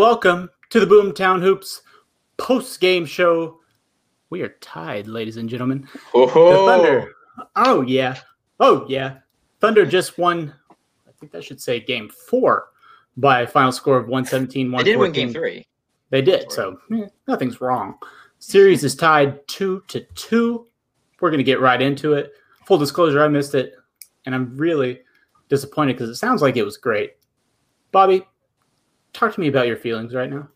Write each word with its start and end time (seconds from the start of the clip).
Welcome 0.00 0.48
to 0.70 0.80
the 0.80 0.86
Boomtown 0.86 1.42
Hoops 1.42 1.82
post 2.38 2.80
game 2.80 3.04
show. 3.04 3.60
We 4.30 4.40
are 4.40 4.56
tied, 4.62 5.06
ladies 5.06 5.36
and 5.36 5.46
gentlemen. 5.46 5.86
Oh, 6.14 6.26
The 6.26 6.72
Thunder. 6.72 7.12
Oh, 7.54 7.82
yeah. 7.82 8.18
Oh, 8.60 8.86
yeah. 8.88 9.18
Thunder 9.60 9.84
just 9.84 10.16
won, 10.16 10.54
I 11.06 11.10
think 11.20 11.32
that 11.32 11.44
should 11.44 11.60
say 11.60 11.80
game 11.80 12.08
four 12.08 12.68
by 13.18 13.42
a 13.42 13.46
final 13.46 13.72
score 13.72 13.98
of 13.98 14.08
117 14.08 14.70
they 14.70 14.82
did 14.84 14.96
win 14.96 15.12
game 15.12 15.34
three. 15.34 15.66
They 16.08 16.22
did. 16.22 16.50
So 16.50 16.80
eh, 16.94 17.04
nothing's 17.28 17.60
wrong. 17.60 17.98
Series 18.38 18.82
is 18.82 18.96
tied 18.96 19.46
two 19.48 19.82
to 19.88 20.00
two. 20.14 20.66
We're 21.20 21.28
going 21.28 21.40
to 21.40 21.44
get 21.44 21.60
right 21.60 21.82
into 21.82 22.14
it. 22.14 22.32
Full 22.64 22.78
disclosure, 22.78 23.22
I 23.22 23.28
missed 23.28 23.54
it. 23.54 23.74
And 24.24 24.34
I'm 24.34 24.56
really 24.56 25.00
disappointed 25.50 25.92
because 25.92 26.08
it 26.08 26.16
sounds 26.16 26.40
like 26.40 26.56
it 26.56 26.64
was 26.64 26.78
great. 26.78 27.16
Bobby, 27.92 28.24
talk 29.12 29.34
to 29.34 29.40
me 29.40 29.48
about 29.48 29.66
your 29.66 29.76
feelings 29.76 30.14
right 30.14 30.30
now. 30.30 30.48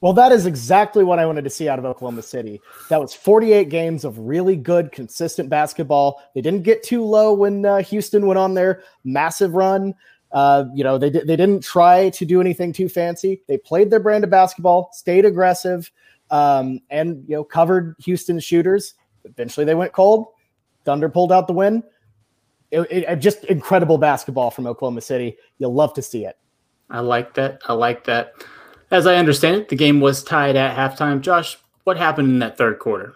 Well, 0.00 0.12
that 0.14 0.32
is 0.32 0.46
exactly 0.46 1.04
what 1.04 1.20
I 1.20 1.26
wanted 1.26 1.44
to 1.44 1.50
see 1.50 1.68
out 1.68 1.78
of 1.78 1.84
Oklahoma 1.84 2.22
City. 2.22 2.60
That 2.88 3.00
was 3.00 3.14
48 3.14 3.68
games 3.68 4.04
of 4.04 4.18
really 4.18 4.56
good, 4.56 4.90
consistent 4.90 5.48
basketball. 5.48 6.20
They 6.34 6.40
didn't 6.40 6.64
get 6.64 6.82
too 6.82 7.04
low 7.04 7.32
when 7.32 7.64
uh, 7.64 7.78
Houston 7.84 8.26
went 8.26 8.36
on 8.38 8.54
their 8.54 8.82
massive 9.04 9.54
run. 9.54 9.94
Uh, 10.32 10.64
you 10.74 10.82
know, 10.82 10.98
they, 10.98 11.08
di- 11.10 11.20
they 11.24 11.36
didn't 11.36 11.62
try 11.62 12.10
to 12.10 12.24
do 12.24 12.40
anything 12.40 12.72
too 12.72 12.88
fancy. 12.88 13.42
They 13.46 13.58
played 13.58 13.90
their 13.90 14.00
brand 14.00 14.24
of 14.24 14.30
basketball, 14.30 14.90
stayed 14.92 15.24
aggressive, 15.24 15.88
um, 16.32 16.80
and, 16.90 17.22
you 17.28 17.36
know, 17.36 17.44
covered 17.44 17.94
Houston's 18.00 18.42
shooters. 18.42 18.94
Eventually 19.24 19.64
they 19.66 19.76
went 19.76 19.92
cold. 19.92 20.26
Thunder 20.84 21.08
pulled 21.10 21.30
out 21.30 21.46
the 21.46 21.52
win. 21.52 21.84
It, 22.72 22.90
it- 22.90 23.16
just 23.20 23.44
incredible 23.44 23.98
basketball 23.98 24.50
from 24.50 24.66
Oklahoma 24.66 25.02
City. 25.02 25.36
You'll 25.58 25.74
love 25.74 25.94
to 25.94 26.02
see 26.02 26.24
it. 26.24 26.36
I 26.92 27.00
like 27.00 27.34
that. 27.34 27.62
I 27.66 27.72
like 27.72 28.04
that. 28.04 28.34
As 28.90 29.06
I 29.06 29.16
understand 29.16 29.56
it, 29.56 29.68
the 29.70 29.76
game 29.76 30.00
was 30.00 30.22
tied 30.22 30.54
at 30.54 30.76
halftime. 30.76 31.22
Josh, 31.22 31.56
what 31.84 31.96
happened 31.96 32.28
in 32.28 32.38
that 32.40 32.58
third 32.58 32.78
quarter? 32.78 33.14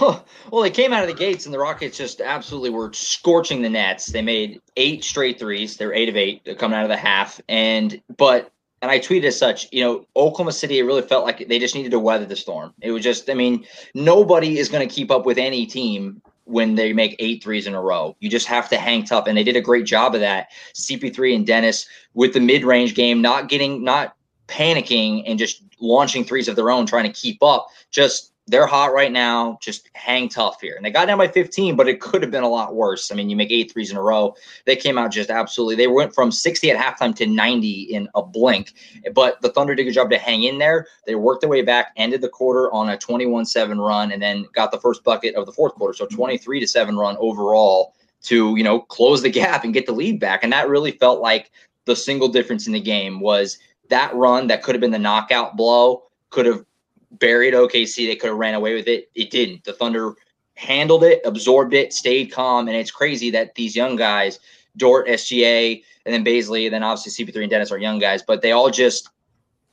well, 0.00 0.24
they 0.60 0.70
came 0.70 0.92
out 0.92 1.02
of 1.02 1.08
the 1.08 1.14
gates 1.14 1.46
and 1.46 1.54
the 1.54 1.58
Rockets 1.58 1.96
just 1.96 2.20
absolutely 2.20 2.70
were 2.70 2.92
scorching 2.92 3.62
the 3.62 3.70
nets. 3.70 4.06
They 4.06 4.20
made 4.20 4.60
eight 4.76 5.04
straight 5.04 5.38
threes. 5.38 5.76
They're 5.76 5.94
eight 5.94 6.08
of 6.08 6.16
eight 6.16 6.58
coming 6.58 6.76
out 6.76 6.82
of 6.82 6.90
the 6.90 6.96
half. 6.96 7.40
And 7.48 8.02
but 8.18 8.50
and 8.82 8.90
I 8.90 8.98
tweeted 8.98 9.24
as 9.24 9.38
such, 9.38 9.68
you 9.72 9.84
know, 9.84 10.06
Oklahoma 10.16 10.52
City, 10.52 10.78
it 10.78 10.82
really 10.82 11.02
felt 11.02 11.24
like 11.24 11.46
they 11.48 11.58
just 11.58 11.74
needed 11.74 11.92
to 11.92 11.98
weather 11.98 12.26
the 12.26 12.36
storm. 12.36 12.72
It 12.80 12.90
was 12.90 13.02
just, 13.02 13.28
I 13.28 13.34
mean, 13.34 13.66
nobody 13.94 14.58
is 14.58 14.68
going 14.68 14.86
to 14.86 14.92
keep 14.92 15.10
up 15.10 15.26
with 15.26 15.38
any 15.38 15.66
team 15.66 16.22
when 16.50 16.74
they 16.74 16.92
make 16.92 17.16
eight 17.18 17.42
threes 17.42 17.66
in 17.66 17.74
a 17.74 17.80
row. 17.80 18.16
You 18.20 18.28
just 18.28 18.46
have 18.46 18.68
to 18.70 18.76
hang 18.76 19.04
tough. 19.04 19.26
And 19.26 19.36
they 19.36 19.44
did 19.44 19.56
a 19.56 19.60
great 19.60 19.86
job 19.86 20.14
of 20.14 20.20
that. 20.20 20.48
CP3 20.74 21.36
and 21.36 21.46
Dennis 21.46 21.86
with 22.14 22.32
the 22.32 22.40
mid 22.40 22.64
range 22.64 22.94
game, 22.94 23.22
not 23.22 23.48
getting, 23.48 23.84
not 23.84 24.16
panicking 24.48 25.22
and 25.26 25.38
just 25.38 25.62
launching 25.80 26.24
threes 26.24 26.48
of 26.48 26.56
their 26.56 26.70
own, 26.70 26.86
trying 26.86 27.04
to 27.04 27.20
keep 27.20 27.42
up. 27.42 27.68
Just 27.90 28.29
they're 28.50 28.66
hot 28.66 28.92
right 28.92 29.12
now. 29.12 29.56
Just 29.60 29.88
hang 29.94 30.28
tough 30.28 30.60
here. 30.60 30.74
And 30.74 30.84
they 30.84 30.90
got 30.90 31.06
down 31.06 31.18
by 31.18 31.28
15, 31.28 31.76
but 31.76 31.88
it 31.88 32.00
could 32.00 32.20
have 32.20 32.32
been 32.32 32.42
a 32.42 32.48
lot 32.48 32.74
worse. 32.74 33.12
I 33.12 33.14
mean, 33.14 33.30
you 33.30 33.36
make 33.36 33.52
eight 33.52 33.72
threes 33.72 33.92
in 33.92 33.96
a 33.96 34.02
row. 34.02 34.34
They 34.66 34.74
came 34.74 34.98
out 34.98 35.12
just 35.12 35.30
absolutely. 35.30 35.76
They 35.76 35.86
went 35.86 36.12
from 36.12 36.32
60 36.32 36.70
at 36.70 36.76
halftime 36.76 37.14
to 37.16 37.26
90 37.26 37.82
in 37.82 38.08
a 38.16 38.22
blink. 38.22 38.74
But 39.14 39.40
the 39.40 39.50
Thunder 39.50 39.74
did 39.76 39.82
a 39.82 39.84
good 39.84 39.94
job 39.94 40.10
to 40.10 40.18
hang 40.18 40.42
in 40.42 40.58
there. 40.58 40.88
They 41.06 41.14
worked 41.14 41.42
their 41.42 41.50
way 41.50 41.62
back, 41.62 41.92
ended 41.96 42.22
the 42.22 42.28
quarter 42.28 42.72
on 42.72 42.90
a 42.90 42.98
21 42.98 43.46
7 43.46 43.80
run, 43.80 44.10
and 44.10 44.20
then 44.20 44.46
got 44.52 44.72
the 44.72 44.80
first 44.80 45.04
bucket 45.04 45.36
of 45.36 45.46
the 45.46 45.52
fourth 45.52 45.74
quarter. 45.74 45.94
So 45.94 46.06
23 46.06 46.58
to 46.58 46.66
7 46.66 46.96
run 46.96 47.16
overall 47.20 47.94
to, 48.22 48.56
you 48.56 48.64
know, 48.64 48.80
close 48.80 49.22
the 49.22 49.30
gap 49.30 49.62
and 49.62 49.72
get 49.72 49.86
the 49.86 49.92
lead 49.92 50.18
back. 50.18 50.42
And 50.42 50.52
that 50.52 50.68
really 50.68 50.92
felt 50.92 51.20
like 51.20 51.52
the 51.84 51.94
single 51.94 52.28
difference 52.28 52.66
in 52.66 52.72
the 52.72 52.80
game 52.80 53.20
was 53.20 53.58
that 53.90 54.12
run 54.14 54.48
that 54.48 54.64
could 54.64 54.74
have 54.74 54.80
been 54.80 54.90
the 54.90 54.98
knockout 54.98 55.56
blow, 55.56 56.02
could 56.30 56.46
have 56.46 56.64
buried 57.12 57.54
OKC. 57.54 58.06
They 58.06 58.16
could 58.16 58.28
have 58.28 58.38
ran 58.38 58.54
away 58.54 58.74
with 58.74 58.88
it. 58.88 59.10
It 59.14 59.30
didn't. 59.30 59.64
The 59.64 59.72
Thunder 59.72 60.14
handled 60.54 61.04
it, 61.04 61.20
absorbed 61.24 61.74
it, 61.74 61.92
stayed 61.92 62.32
calm. 62.32 62.68
And 62.68 62.76
it's 62.76 62.90
crazy 62.90 63.30
that 63.30 63.54
these 63.54 63.74
young 63.74 63.96
guys, 63.96 64.38
Dort, 64.76 65.08
SGA, 65.08 65.82
and 66.04 66.14
then 66.14 66.24
Bazley, 66.24 66.66
and 66.66 66.74
then 66.74 66.82
obviously 66.82 67.24
CP3 67.24 67.42
and 67.42 67.50
Dennis 67.50 67.72
are 67.72 67.78
young 67.78 67.98
guys, 67.98 68.22
but 68.22 68.42
they 68.42 68.52
all 68.52 68.70
just 68.70 69.10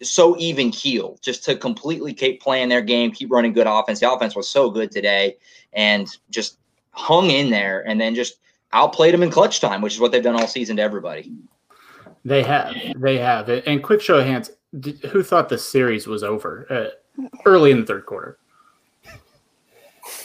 so 0.02 0.38
even 0.38 0.72
keel 0.72 1.18
just 1.22 1.44
to 1.46 1.56
completely 1.56 2.14
keep 2.14 2.42
playing 2.42 2.70
their 2.70 2.82
game, 2.82 3.12
keep 3.12 3.32
running 3.32 3.54
good 3.54 3.68
offense. 3.68 4.00
The 4.00 4.12
offense 4.12 4.36
was 4.36 4.48
so 4.48 4.70
good 4.70 4.92
today 4.92 5.38
and 5.74 6.08
just 6.30 6.60
hung 6.92 7.30
in 7.30 7.50
there 7.50 7.88
and 7.88 8.00
then 8.00 8.16
just 8.16 8.40
outplayed 8.74 9.14
them 9.14 9.24
in 9.24 9.30
clutch 9.30 9.60
time, 9.60 9.82
which 9.82 9.94
is 9.94 10.00
what 10.00 10.12
they've 10.12 10.24
done 10.24 10.36
all 10.36 10.48
season 10.48 10.78
to 10.78 10.84
everybody. 10.84 11.32
They 12.26 12.44
have. 12.44 12.76
They 13.00 13.18
have. 13.18 13.50
And 13.50 13.82
quick 13.82 14.02
show 14.02 14.20
of 14.20 14.26
hands, 14.26 14.52
who 15.12 15.24
thought 15.24 15.50
the 15.50 15.58
series 15.58 16.08
was 16.08 16.24
over 16.24 16.68
uh, 16.70 16.90
early 17.46 17.72
in 17.72 17.82
the 17.82 17.86
third 17.86 18.06
quarter? 18.06 18.38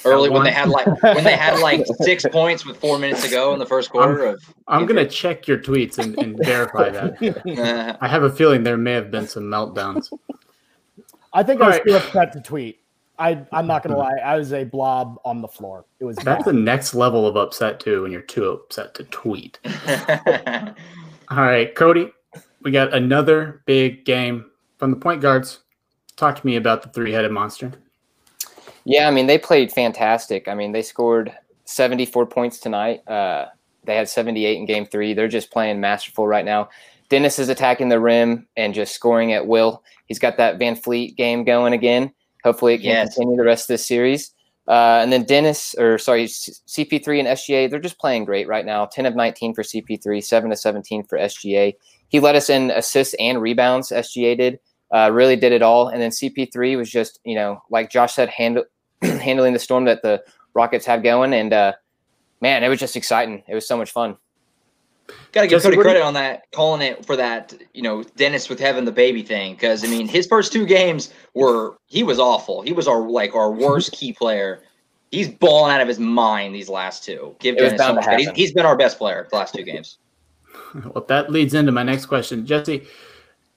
Early 0.05 0.31
when 0.31 0.45
they 0.45 0.53
had 0.53 0.69
like 0.69 0.87
when 1.03 1.25
they 1.25 1.37
had 1.37 1.61
like 1.61 1.85
six 2.01 2.25
points 2.31 2.65
with 2.65 2.77
four 2.79 2.99
minutes 2.99 3.23
to 3.25 3.31
go 3.31 3.53
in 3.53 3.59
the 3.59 3.67
first 3.67 3.91
quarter 3.91 4.27
I'm, 4.27 4.35
of. 4.35 4.55
I'm 4.69 4.87
gonna 4.87 5.07
check 5.07 5.47
your 5.47 5.59
tweets 5.59 5.99
and, 5.99 6.19
and 6.19 6.37
verify 6.39 6.91
that. 6.91 7.13
Uh-huh. 7.53 7.97
I 8.01 8.09
have 8.09 8.23
a 8.23 8.31
feeling 8.31 8.63
there 8.63 8.77
may 8.77 8.93
have 8.93 9.11
been 9.11 9.27
some 9.27 9.45
meltdowns. 9.45 10.13
I 11.33 11.43
think 11.43 11.61
All 11.61 11.67
I 11.67 11.69
was 11.69 11.77
right. 11.79 11.87
too 11.87 11.95
upset 11.95 12.33
to 12.33 12.41
tweet. 12.41 12.81
I, 13.19 13.45
I'm 13.53 13.67
not 13.67 13.83
gonna 13.83 13.99
lie. 13.99 14.17
I 14.17 14.37
was 14.37 14.53
a 14.53 14.65
blob 14.65 15.19
on 15.25 15.43
the 15.43 15.49
floor. 15.49 15.85
It 16.01 16.05
was 16.05 16.17
That's 16.17 16.45
the 16.45 16.53
next 16.53 16.95
level 16.95 17.27
of 17.27 17.37
upset 17.37 17.79
too 17.79 18.03
when 18.03 18.13
you're 18.13 18.23
too 18.23 18.47
upset 18.47 18.95
to 18.95 19.05
tweet. 19.05 19.59
All 21.29 21.37
right, 21.37 21.75
Cody, 21.75 22.11
we 22.63 22.71
got 22.71 22.93
another 22.95 23.63
big 23.67 24.05
game 24.05 24.51
from 24.79 24.91
the 24.91 24.97
point 24.97 25.21
guards. 25.21 25.61
Talk 26.17 26.41
to 26.41 26.47
me 26.47 26.57
about 26.57 26.83
the 26.83 26.89
three-headed 26.91 27.31
monster. 27.33 27.73
Yeah, 28.85 29.09
I 29.09 29.11
mean 29.11 29.27
they 29.27 29.39
played 29.39 29.73
fantastic. 29.73 30.49
I 30.49 30.55
mean 30.55 30.73
they 30.73 30.83
scored 30.83 31.33
74 31.65 32.27
points 32.27 32.59
tonight. 32.59 33.07
Uh, 33.09 33.47
they 33.85 33.97
had 33.97 34.09
78 34.09 34.57
in 34.59 34.67
game 34.67 34.87
three. 34.87 35.15
They're 35.15 35.29
just 35.29 35.51
playing 35.51 35.81
masterful 35.81 36.27
right 36.27 36.45
now. 36.45 36.69
Dennis 37.09 37.39
is 37.39 37.49
attacking 37.49 37.89
the 37.89 38.01
rim 38.01 38.47
and 38.57 38.75
just 38.75 38.95
scoring 38.95 39.33
at 39.33 39.47
will. 39.47 39.83
He's 40.07 40.19
got 40.19 40.37
that 40.39 40.59
VanVleet 40.59 41.17
game 41.17 41.45
going 41.45 41.73
again. 41.73 42.13
Hopefully 42.45 42.75
it 42.75 42.79
can 42.79 42.87
Yes. 42.87 43.15
continue 43.15 43.37
the 43.37 43.45
rest 43.45 43.65
of 43.65 43.75
this 43.75 43.87
series. 43.87 44.33
Uh, 44.69 45.01
and 45.03 45.13
then 45.13 45.25
Dennis, 45.25 45.75
or 45.77 45.99
sorry, 45.99 46.25
CP3 46.27 47.19
and 47.19 47.29
SGA, 47.29 47.69
they're 47.69 47.81
just 47.81 47.99
playing 47.99 48.25
great 48.25 48.47
right 48.47 48.65
now. 48.65 48.87
10 48.87 49.07
of 49.07 49.17
19 49.17 49.55
for 49.55 49.63
CP3, 49.63 50.23
7 50.23 50.51
to 50.51 50.57
17 50.57 51.03
for 51.05 51.19
SGA. 51.19 51.75
He 52.09 52.21
led 52.21 52.37
us 52.37 52.49
in 52.49 52.71
assists 52.71 53.15
and 53.19 53.43
rebounds, 53.43 53.91
SGA 53.91 54.37
did. 54.37 54.61
Uh, 54.93 55.11
really 55.11 55.37
did 55.37 55.53
it 55.53 55.63
all. 55.63 55.89
And 55.89 56.01
then 56.03 56.11
CP3 56.11 56.77
was 56.77 56.91
just, 56.91 57.19
you 57.25 57.35
know, 57.35 57.63
like 57.71 57.91
Josh 57.91 58.13
said, 58.15 58.29
handle, 58.29 58.65
handling 59.03 59.55
the 59.55 59.59
storm 59.59 59.87
that 59.87 60.03
the 60.03 60.23
Rockets 60.55 60.85
had 60.85 61.03
going. 61.03 61.33
And 61.33 61.53
uh, 61.53 61.73
man, 62.41 62.63
it 62.63 62.69
was 62.69 62.79
just 62.79 62.95
exciting. 62.97 63.43
It 63.49 63.55
was 63.55 63.67
so 63.67 63.77
much 63.77 63.91
fun. 63.91 64.17
Got 65.33 65.43
to 65.43 65.47
give 65.49 65.63
Cody 65.63 65.77
what 65.77 65.83
do 65.83 65.89
you- 65.89 65.95
credit 65.95 66.07
on 66.07 66.15
that, 66.15 66.51
calling 66.53 66.83
it 66.83 67.05
for 67.05 67.17
that, 67.17 67.55
you 67.75 67.83
know, 67.83 68.03
Dennis 68.17 68.49
with 68.49 68.61
having 68.61 68.85
the 68.85 68.93
baby 68.93 69.23
thing. 69.23 69.55
Because 69.55 69.85
I 69.85 69.89
mean, 69.89 70.07
his 70.07 70.27
first 70.27 70.53
two 70.53 70.67
games 70.67 71.13
were 71.35 71.77
he 71.87 72.03
was 72.03 72.19
awful. 72.19 72.63
He 72.63 72.73
was 72.73 72.87
our 72.87 73.01
like 73.01 73.35
our 73.35 73.51
worst 73.51 73.93
key 73.99 74.13
player. 74.13 74.63
He's 75.11 75.29
balling 75.29 75.73
out 75.73 75.81
of 75.81 75.89
his 75.89 75.99
mind 75.99 76.55
these 76.55 76.69
last 76.69 77.05
two. 77.05 77.35
Give 77.39 77.57
It 77.57 77.61
Dennis 77.61 77.81
so 77.81 77.95
much. 77.95 78.07
He's, 78.19 78.31
he's 78.31 78.53
been 78.53 78.65
our 78.65 78.77
best 78.77 78.97
player 78.97 79.27
the 79.31 79.37
last 79.37 79.55
two 79.55 79.63
games. 79.63 79.99
Well, 80.75 81.05
that 81.09 81.31
leads 81.31 81.55
into 81.55 81.73
my 81.73 81.83
next 81.83 82.07
question, 82.07 82.45
Jesse. 82.47 82.87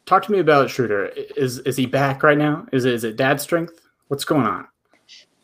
Talk 0.06 0.24
to 0.26 0.32
me 0.32 0.40
about 0.40 0.70
Schroeder. 0.70 1.08
Is 1.36 1.60
is 1.60 1.78
he 1.78 1.86
back 1.86 2.22
right 2.22 2.38
now? 2.38 2.68
Is 2.72 2.86
it, 2.86 2.94
is 2.94 3.04
it 3.04 3.16
dad 3.16 3.42
strength? 3.42 3.82
What's 4.08 4.26
going 4.26 4.46
on? 4.46 4.68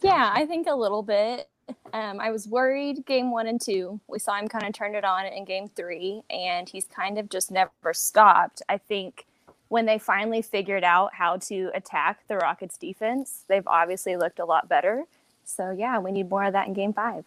Yeah, 0.01 0.31
I 0.33 0.45
think 0.45 0.67
a 0.67 0.75
little 0.75 1.03
bit. 1.03 1.49
Um, 1.93 2.19
I 2.19 2.31
was 2.31 2.47
worried 2.47 3.05
game 3.05 3.31
one 3.31 3.47
and 3.47 3.59
two. 3.59 3.99
We 4.07 4.19
saw 4.19 4.37
him 4.37 4.47
kind 4.47 4.65
of 4.65 4.73
turn 4.73 4.95
it 4.95 5.05
on 5.05 5.25
in 5.25 5.45
game 5.45 5.69
three, 5.75 6.21
and 6.29 6.67
he's 6.67 6.85
kind 6.85 7.17
of 7.17 7.29
just 7.29 7.49
never 7.51 7.93
stopped. 7.93 8.61
I 8.69 8.77
think 8.77 9.25
when 9.69 9.85
they 9.85 9.97
finally 9.97 10.41
figured 10.41 10.83
out 10.83 11.13
how 11.13 11.37
to 11.37 11.71
attack 11.73 12.27
the 12.27 12.35
Rockets 12.35 12.77
defense, 12.77 13.45
they've 13.47 13.67
obviously 13.67 14.17
looked 14.17 14.39
a 14.39 14.45
lot 14.45 14.67
better. 14.67 15.05
So, 15.45 15.71
yeah, 15.71 15.97
we 15.97 16.11
need 16.11 16.29
more 16.29 16.43
of 16.43 16.53
that 16.53 16.67
in 16.67 16.73
game 16.73 16.93
five. 16.93 17.23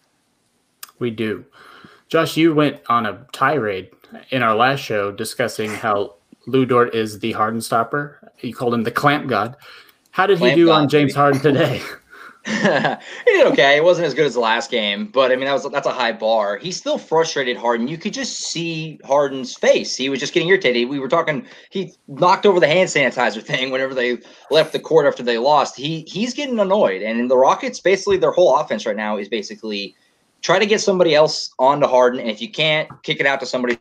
We 0.98 1.10
do. 1.10 1.44
Josh, 2.08 2.36
you 2.36 2.54
went 2.54 2.82
on 2.88 3.06
a 3.06 3.26
tirade 3.32 3.90
in 4.30 4.42
our 4.42 4.54
last 4.54 4.80
show 4.80 5.10
discussing 5.10 5.70
how 5.70 6.16
Lou 6.46 6.66
Dort 6.66 6.94
is 6.94 7.18
the 7.18 7.32
Harden 7.32 7.60
stopper. 7.60 8.32
You 8.40 8.54
called 8.54 8.74
him 8.74 8.82
the 8.82 8.90
clamp 8.90 9.28
god. 9.28 9.56
How 10.10 10.26
did 10.26 10.38
Clamp 10.38 10.56
he 10.56 10.62
do 10.62 10.66
god, 10.66 10.82
on 10.82 10.88
James 10.88 11.12
baby. 11.12 11.18
Harden 11.18 11.40
today? 11.40 11.82
he 12.46 12.52
did 12.52 13.46
okay. 13.46 13.78
It 13.78 13.84
wasn't 13.84 14.06
as 14.06 14.12
good 14.12 14.26
as 14.26 14.34
the 14.34 14.40
last 14.40 14.70
game, 14.70 15.06
but 15.06 15.32
I 15.32 15.36
mean 15.36 15.46
that 15.46 15.54
was 15.54 15.66
that's 15.72 15.86
a 15.86 15.92
high 15.92 16.12
bar. 16.12 16.58
He's 16.58 16.76
still 16.76 16.98
frustrated, 16.98 17.56
Harden. 17.56 17.88
You 17.88 17.96
could 17.96 18.12
just 18.12 18.38
see 18.38 19.00
Harden's 19.02 19.54
face. 19.54 19.96
He 19.96 20.10
was 20.10 20.20
just 20.20 20.34
getting 20.34 20.50
irritated. 20.50 20.90
We 20.90 20.98
were 20.98 21.08
talking. 21.08 21.46
He 21.70 21.94
knocked 22.06 22.44
over 22.44 22.60
the 22.60 22.66
hand 22.66 22.90
sanitizer 22.90 23.42
thing 23.42 23.70
whenever 23.70 23.94
they 23.94 24.18
left 24.50 24.74
the 24.74 24.78
court 24.78 25.06
after 25.06 25.22
they 25.22 25.38
lost. 25.38 25.74
He 25.74 26.04
he's 26.06 26.34
getting 26.34 26.60
annoyed. 26.60 27.00
And 27.00 27.18
in 27.18 27.28
the 27.28 27.36
Rockets, 27.38 27.80
basically 27.80 28.18
their 28.18 28.32
whole 28.32 28.58
offense 28.58 28.84
right 28.84 28.94
now 28.94 29.16
is 29.16 29.30
basically 29.30 29.96
try 30.42 30.58
to 30.58 30.66
get 30.66 30.82
somebody 30.82 31.14
else 31.14 31.50
onto 31.58 31.86
Harden, 31.86 32.20
and 32.20 32.28
if 32.28 32.42
you 32.42 32.50
can't, 32.50 32.90
kick 33.04 33.20
it 33.20 33.26
out 33.26 33.40
to 33.40 33.46
somebody 33.46 33.78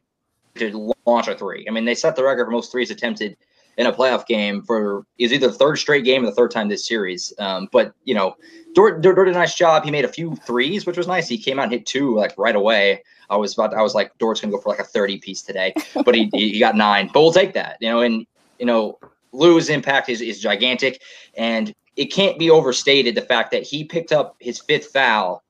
to 0.56 0.96
launch 1.06 1.28
a 1.28 1.36
three. 1.36 1.66
I 1.68 1.72
mean, 1.72 1.86
they 1.86 1.96
set 1.96 2.16
the 2.16 2.24
record 2.24 2.46
for 2.46 2.52
most 2.52 2.72
threes 2.72 2.92
attempted 2.92 3.38
in 3.78 3.88
a 3.88 3.94
playoff 3.94 4.26
game 4.28 4.62
for 4.62 5.06
is 5.18 5.34
either 5.34 5.48
the 5.48 5.54
third 5.54 5.78
straight 5.78 6.04
game 6.04 6.24
or 6.24 6.28
the 6.28 6.36
third 6.36 6.52
time 6.52 6.70
this 6.70 6.88
series. 6.88 7.34
Um, 7.40 7.68
but 7.72 7.94
you 8.04 8.14
know, 8.14 8.36
Dort, 8.74 9.02
Dort, 9.02 9.16
Dort 9.16 9.28
did 9.28 9.36
a 9.36 9.40
nice 9.40 9.56
job. 9.56 9.84
He 9.84 9.92
made 9.92 10.06
a 10.06 10.10
few 10.10 10.36
threes, 10.36 10.86
which 10.86 10.98
was 10.98 11.08
nice. 11.08 11.28
He 11.28 11.38
came 11.38 11.60
out 11.60 11.64
and 11.64 11.72
hit 11.72 11.86
two 11.86 12.16
like 12.16 12.34
right 12.38 12.56
away. 12.56 13.04
I 13.30 13.38
was 13.38 13.54
about, 13.54 13.72
to, 13.72 13.78
I 13.78 13.82
was 13.82 13.96
like, 13.96 14.16
Dort's 14.20 14.42
gonna 14.42 14.52
go 14.52 14.60
for 14.60 14.70
like 14.70 14.80
a 14.80 14.84
thirty 14.84 15.18
piece 15.18 15.42
today, 15.42 15.74
but 16.06 16.16
he 16.16 16.30
he 16.34 16.60
got 16.60 16.76
nine. 16.76 17.10
But 17.14 17.22
we'll 17.22 17.34
take 17.34 17.54
that, 17.54 17.78
you 17.80 17.90
know. 17.90 18.02
And 18.02 18.26
you 18.60 18.66
know, 18.66 19.00
Lou's 19.32 19.70
impact 19.70 20.10
is 20.10 20.22
is 20.22 20.40
gigantic, 20.40 21.02
and 21.36 21.74
it 21.96 22.06
can't 22.06 22.38
be 22.40 22.50
overstated 22.50 23.16
the 23.16 23.22
fact 23.22 23.52
that 23.52 23.64
he 23.64 23.84
picked 23.84 24.12
up 24.12 24.36
his 24.40 24.60
fifth 24.60 24.88
foul 24.92 25.44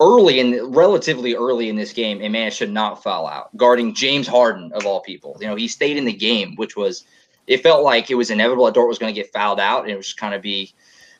early 0.00 0.38
in 0.38 0.64
relatively 0.72 1.34
early 1.34 1.68
in 1.68 1.76
this 1.76 1.92
game 1.92 2.22
a 2.22 2.28
man 2.28 2.50
should 2.50 2.70
not 2.70 3.02
foul 3.02 3.26
out 3.26 3.54
guarding 3.56 3.94
James 3.94 4.28
Harden 4.28 4.72
of 4.72 4.86
all 4.86 5.00
people. 5.00 5.36
You 5.40 5.48
know, 5.48 5.56
he 5.56 5.68
stayed 5.68 5.96
in 5.96 6.04
the 6.04 6.12
game, 6.12 6.54
which 6.56 6.76
was 6.76 7.04
it 7.46 7.62
felt 7.62 7.82
like 7.82 8.10
it 8.10 8.14
was 8.14 8.30
inevitable 8.30 8.66
that 8.66 8.74
Dort 8.74 8.88
was 8.88 8.98
going 8.98 9.12
to 9.12 9.20
get 9.20 9.32
fouled 9.32 9.58
out 9.58 9.82
and 9.82 9.90
it 9.90 9.96
was 9.96 10.06
just 10.06 10.18
kind 10.18 10.34
of 10.34 10.42
be, 10.42 10.72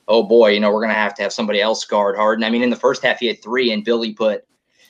oh 0.07 0.23
boy, 0.23 0.51
you 0.51 0.61
know, 0.61 0.71
we're 0.71 0.81
going 0.81 0.91
to 0.91 0.95
have 0.95 1.15
to 1.15 1.23
have 1.23 1.33
somebody 1.33 1.61
else 1.61 1.85
guard 1.85 2.17
Harden. 2.17 2.45
I 2.45 2.51
mean, 2.51 2.63
in 2.63 2.71
the 2.71 2.77
first 2.77 3.03
half 3.03 3.19
he 3.19 3.27
had 3.27 3.43
three 3.43 3.73
and 3.73 3.85
Billy 3.85 4.13
put 4.13 4.45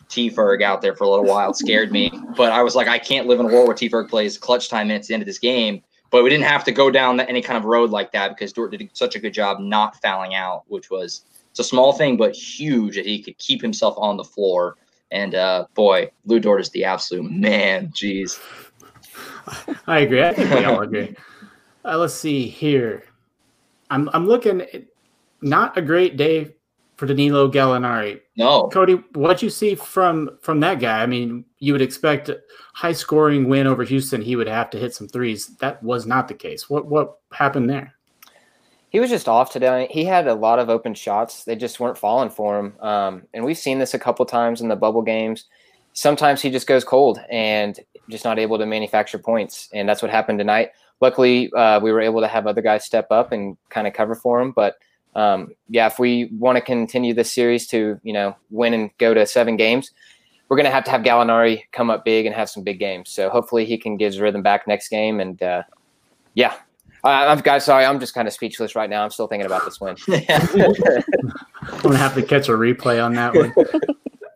T 0.08 0.30
Ferg 0.30 0.62
out 0.62 0.82
there 0.82 0.94
for 0.94 1.04
a 1.04 1.08
little 1.08 1.24
while. 1.24 1.50
It 1.50 1.56
scared 1.56 1.92
me, 1.92 2.10
but 2.36 2.52
I 2.52 2.62
was 2.62 2.74
like, 2.74 2.88
I 2.88 2.98
can't 2.98 3.26
live 3.26 3.40
in 3.40 3.46
a 3.46 3.48
world 3.48 3.68
where 3.68 3.76
T 3.76 3.88
Ferg 3.88 4.08
plays 4.08 4.36
clutch 4.36 4.68
time 4.68 4.88
minutes 4.88 5.06
at 5.06 5.08
the 5.08 5.14
end 5.14 5.22
of 5.22 5.26
this 5.26 5.38
game. 5.38 5.82
But 6.10 6.24
we 6.24 6.30
didn't 6.30 6.46
have 6.46 6.64
to 6.64 6.72
go 6.72 6.90
down 6.90 7.20
any 7.20 7.42
kind 7.42 7.58
of 7.58 7.64
road 7.64 7.90
like 7.90 8.12
that 8.12 8.30
because 8.30 8.52
Dort 8.52 8.70
did 8.70 8.88
such 8.94 9.14
a 9.14 9.18
good 9.18 9.34
job 9.34 9.60
not 9.60 10.00
fouling 10.00 10.34
out, 10.34 10.64
which 10.68 10.90
was 10.90 11.24
it's 11.58 11.66
a 11.66 11.68
small 11.68 11.92
thing 11.92 12.16
but 12.16 12.36
huge 12.36 12.94
that 12.94 13.04
he 13.04 13.20
could 13.20 13.36
keep 13.38 13.60
himself 13.60 13.96
on 13.98 14.16
the 14.16 14.24
floor. 14.24 14.76
And 15.10 15.34
uh, 15.34 15.66
boy, 15.74 16.10
Lou 16.24 16.38
Dort 16.38 16.60
is 16.60 16.70
the 16.70 16.84
absolute 16.84 17.28
man. 17.30 17.88
Jeez. 17.88 18.38
I 19.86 20.00
agree. 20.00 20.22
I 20.22 20.32
think 20.34 20.50
we 20.50 20.64
all 20.64 20.82
agree. 20.82 21.16
Uh, 21.84 21.98
let's 21.98 22.14
see 22.14 22.46
here. 22.46 23.04
I'm 23.90 24.10
I'm 24.12 24.26
looking. 24.26 24.62
Not 25.40 25.78
a 25.78 25.82
great 25.82 26.16
day 26.16 26.54
for 26.96 27.06
Danilo 27.06 27.50
Gallinari. 27.50 28.20
No, 28.36 28.68
Cody, 28.68 29.02
what 29.14 29.42
you 29.42 29.48
see 29.48 29.74
from 29.74 30.38
from 30.42 30.60
that 30.60 30.80
guy? 30.80 31.02
I 31.02 31.06
mean, 31.06 31.44
you 31.58 31.72
would 31.72 31.82
expect 31.82 32.30
high 32.74 32.92
scoring 32.92 33.48
win 33.48 33.66
over 33.66 33.84
Houston. 33.84 34.20
He 34.20 34.36
would 34.36 34.48
have 34.48 34.68
to 34.70 34.78
hit 34.78 34.94
some 34.94 35.08
threes. 35.08 35.56
That 35.56 35.82
was 35.82 36.06
not 36.06 36.28
the 36.28 36.34
case. 36.34 36.68
What 36.68 36.86
what 36.86 37.16
happened 37.32 37.70
there? 37.70 37.94
He 38.90 39.00
was 39.00 39.10
just 39.10 39.28
off 39.28 39.52
today. 39.52 39.88
He 39.90 40.04
had 40.04 40.26
a 40.26 40.34
lot 40.34 40.58
of 40.58 40.70
open 40.70 40.94
shots. 40.94 41.44
They 41.44 41.56
just 41.56 41.78
weren't 41.78 41.98
falling 41.98 42.30
for 42.30 42.58
him. 42.58 42.74
Um, 42.80 43.22
and 43.34 43.44
we've 43.44 43.58
seen 43.58 43.78
this 43.78 43.94
a 43.94 43.98
couple 43.98 44.24
times 44.24 44.60
in 44.60 44.68
the 44.68 44.76
bubble 44.76 45.02
games. 45.02 45.44
Sometimes 45.92 46.40
he 46.40 46.50
just 46.50 46.66
goes 46.66 46.84
cold 46.84 47.20
and 47.30 47.78
just 48.08 48.24
not 48.24 48.38
able 48.38 48.58
to 48.58 48.66
manufacture 48.66 49.18
points. 49.18 49.68
And 49.74 49.88
that's 49.88 50.00
what 50.00 50.10
happened 50.10 50.38
tonight. 50.38 50.70
Luckily, 51.00 51.52
uh, 51.52 51.80
we 51.80 51.92
were 51.92 52.00
able 52.00 52.20
to 52.20 52.28
have 52.28 52.46
other 52.46 52.62
guys 52.62 52.84
step 52.84 53.08
up 53.10 53.30
and 53.30 53.56
kind 53.68 53.86
of 53.86 53.92
cover 53.92 54.14
for 54.14 54.40
him. 54.40 54.52
But 54.52 54.76
um, 55.14 55.48
yeah, 55.68 55.86
if 55.86 55.98
we 55.98 56.26
want 56.38 56.56
to 56.56 56.62
continue 56.62 57.12
this 57.12 57.32
series 57.32 57.66
to 57.68 58.00
you 58.02 58.12
know 58.12 58.36
win 58.50 58.74
and 58.74 58.90
go 58.98 59.14
to 59.14 59.26
seven 59.26 59.56
games, 59.56 59.90
we're 60.48 60.56
going 60.56 60.64
to 60.64 60.72
have 60.72 60.84
to 60.84 60.90
have 60.90 61.02
Gallinari 61.02 61.62
come 61.72 61.90
up 61.90 62.04
big 62.04 62.24
and 62.26 62.34
have 62.34 62.48
some 62.48 62.62
big 62.62 62.78
games. 62.78 63.10
So 63.10 63.28
hopefully 63.28 63.64
he 63.64 63.76
can 63.78 63.96
get 63.96 64.06
his 64.06 64.20
rhythm 64.20 64.42
back 64.42 64.66
next 64.66 64.88
game. 64.88 65.20
And 65.20 65.42
uh, 65.42 65.62
yeah, 66.34 66.54
I'm 67.04 67.38
guys. 67.40 67.64
Sorry, 67.64 67.84
I'm 67.84 68.00
just 68.00 68.14
kind 68.14 68.26
of 68.26 68.34
speechless 68.34 68.74
right 68.74 68.90
now. 68.90 69.04
I'm 69.04 69.10
still 69.10 69.26
thinking 69.26 69.46
about 69.46 69.64
this 69.64 69.80
win. 69.80 69.96
I'm 70.08 71.80
gonna 71.82 71.96
have 71.96 72.14
to 72.14 72.22
catch 72.22 72.48
a 72.48 72.52
replay 72.52 73.02
on 73.04 73.14
that 73.14 73.34
one. 73.34 73.54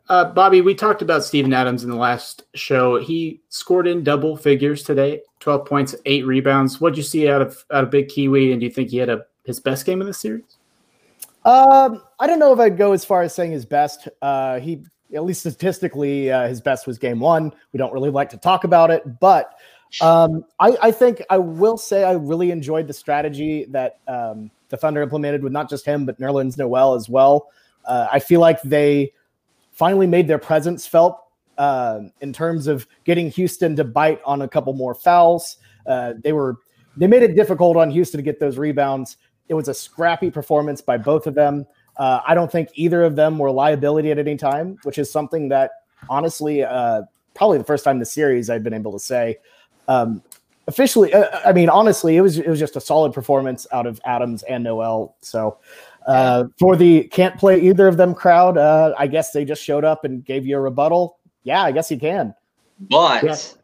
Uh, 0.09 0.27
Bobby, 0.33 0.61
we 0.61 0.75
talked 0.75 1.01
about 1.01 1.25
Steven 1.25 1.53
Adams 1.53 1.85
in 1.85 1.91
the 1.91 1.97
last 1.97 2.43
show. 2.55 3.01
He 3.01 3.41
scored 3.49 3.87
in 3.87 4.05
double 4.05 4.37
figures 4.37 4.83
today, 4.83 5.23
12 5.41 5.65
points, 5.65 5.95
eight 6.05 6.27
rebounds. 6.27 6.81
What 6.81 6.91
did 6.91 6.99
you 6.99 7.03
see 7.03 7.29
out 7.29 7.41
of 7.41 7.65
out 7.73 7.85
of 7.85 7.91
Big 7.91 8.09
Kiwi, 8.09 8.53
and 8.53 8.61
do 8.61 8.67
you 8.67 8.73
think 8.73 8.91
he 8.91 8.99
had 8.99 9.09
a 9.09 9.25
his 9.45 9.59
best 9.59 9.87
game 9.87 10.01
in 10.01 10.07
the 10.07 10.15
series? 10.15 10.59
Um, 11.45 12.03
I 12.21 12.27
don't 12.27 12.39
know 12.39 12.53
if 12.53 12.61
I'd 12.61 12.77
go 12.77 12.93
as 12.93 13.05
far 13.05 13.23
as 13.23 13.35
saying 13.35 13.53
his 13.53 13.65
best. 13.65 14.09
Uh, 14.21 14.61
he 14.61 14.85
at 15.15 15.25
least 15.25 15.41
statistically, 15.41 16.31
uh, 16.31 16.49
his 16.49 16.61
best 16.61 16.87
was 16.87 16.99
game 16.99 17.21
one. 17.21 17.53
We 17.73 17.79
don't 17.79 17.93
really 17.93 18.11
like 18.11 18.31
to 18.31 18.37
talk 18.37 18.65
about 18.65 18.91
it, 18.91 19.19
but 19.21 19.55
um, 20.01 20.45
I, 20.59 20.77
I, 20.83 20.91
think 20.91 21.23
I 21.29 21.39
will 21.39 21.77
say 21.77 22.05
I 22.05 22.13
really 22.13 22.51
enjoyed 22.51 22.87
the 22.87 22.93
strategy 22.95 23.67
that 23.71 23.99
um, 24.09 24.51
the 24.69 24.77
Thunder 24.77 25.03
implemented 25.03 25.43
with 25.43 25.53
not 25.53 25.69
just 25.69 25.85
him, 25.85 26.07
but 26.07 26.19
Nerlens 26.19 26.57
Noel 26.57 26.95
as 26.95 27.09
well. 27.09 27.49
Uh, 27.85 28.07
I 28.11 28.19
feel 28.19 28.41
like 28.41 28.63
they 28.63 29.13
finally 29.73 30.07
made 30.07 30.29
their 30.29 30.39
presence 30.39 30.87
felt 30.87 31.23
uh, 31.59 32.01
in 32.21 32.33
terms 32.33 32.67
of 32.67 32.87
getting 33.05 33.31
Houston 33.31 33.77
to 33.77 33.85
bite 33.85 34.21
on 34.25 34.43
a 34.43 34.49
couple 34.49 34.73
more 34.73 34.95
fouls. 34.95 35.59
Uh, 35.87 36.15
they 36.23 36.33
were 36.33 36.57
they 36.97 37.07
made 37.07 37.23
it 37.23 37.35
difficult 37.35 37.77
on 37.77 37.91
Houston 37.91 38.19
to 38.19 38.23
get 38.23 38.39
those 38.39 38.59
rebounds. 38.59 39.17
It 39.49 39.55
was 39.55 39.69
a 39.69 39.75
scrappy 39.75 40.31
performance 40.31 40.81
by 40.81 40.99
both 40.99 41.27
of 41.27 41.35
them. 41.35 41.67
Uh, 41.97 42.21
I 42.27 42.35
don't 42.35 42.51
think 42.51 42.69
either 42.75 43.03
of 43.03 43.17
them 43.17 43.39
were 43.39 43.51
liability 43.51 44.11
at 44.11 44.19
any 44.19 44.37
time, 44.37 44.79
which 44.83 44.99
is 44.99 45.11
something 45.11 45.49
that 45.51 45.71
honestly, 46.09 46.63
uh, 46.63 47.03
probably 47.35 47.59
the 47.59 47.65
first 47.65 47.85
time 47.85 47.97
in 47.97 48.01
the 48.01 48.07
series 48.07 48.51
I've 48.51 48.63
been 48.63 48.75
able 48.75 48.93
to 48.93 48.99
say. 48.99 49.39
Um, 49.93 50.23
officially, 50.67 51.13
uh, 51.13 51.41
I 51.45 51.53
mean, 51.53 51.69
honestly, 51.69 52.17
it 52.17 52.21
was 52.21 52.39
it 52.39 52.49
was 52.49 52.59
just 52.59 52.77
a 52.77 52.81
solid 52.81 53.13
performance 53.13 53.67
out 53.73 53.87
of 53.87 54.01
Adams 54.05 54.43
and 54.45 54.65
Noel. 54.65 55.17
So 55.21 55.59
uh, 56.07 56.45
for 56.59 56.77
the 56.77 57.05
can't 57.05 57.39
play 57.39 57.61
either 57.61 57.89
of 57.89 57.97
them 57.97 58.15
crowd, 58.15 58.57
uh, 58.57 58.95
I 58.99 59.07
guess 59.07 59.33
they 59.33 59.45
just 59.45 59.63
showed 59.63 59.85
up 59.85 60.05
and 60.05 60.25
gave 60.25 60.47
you 60.47 60.57
a 60.57 60.61
rebuttal. 60.61 61.19
Yeah, 61.45 61.63
I 61.63 61.73
guess 61.73 61.91
you 61.91 61.99
can. 61.99 62.35
But 62.91 63.57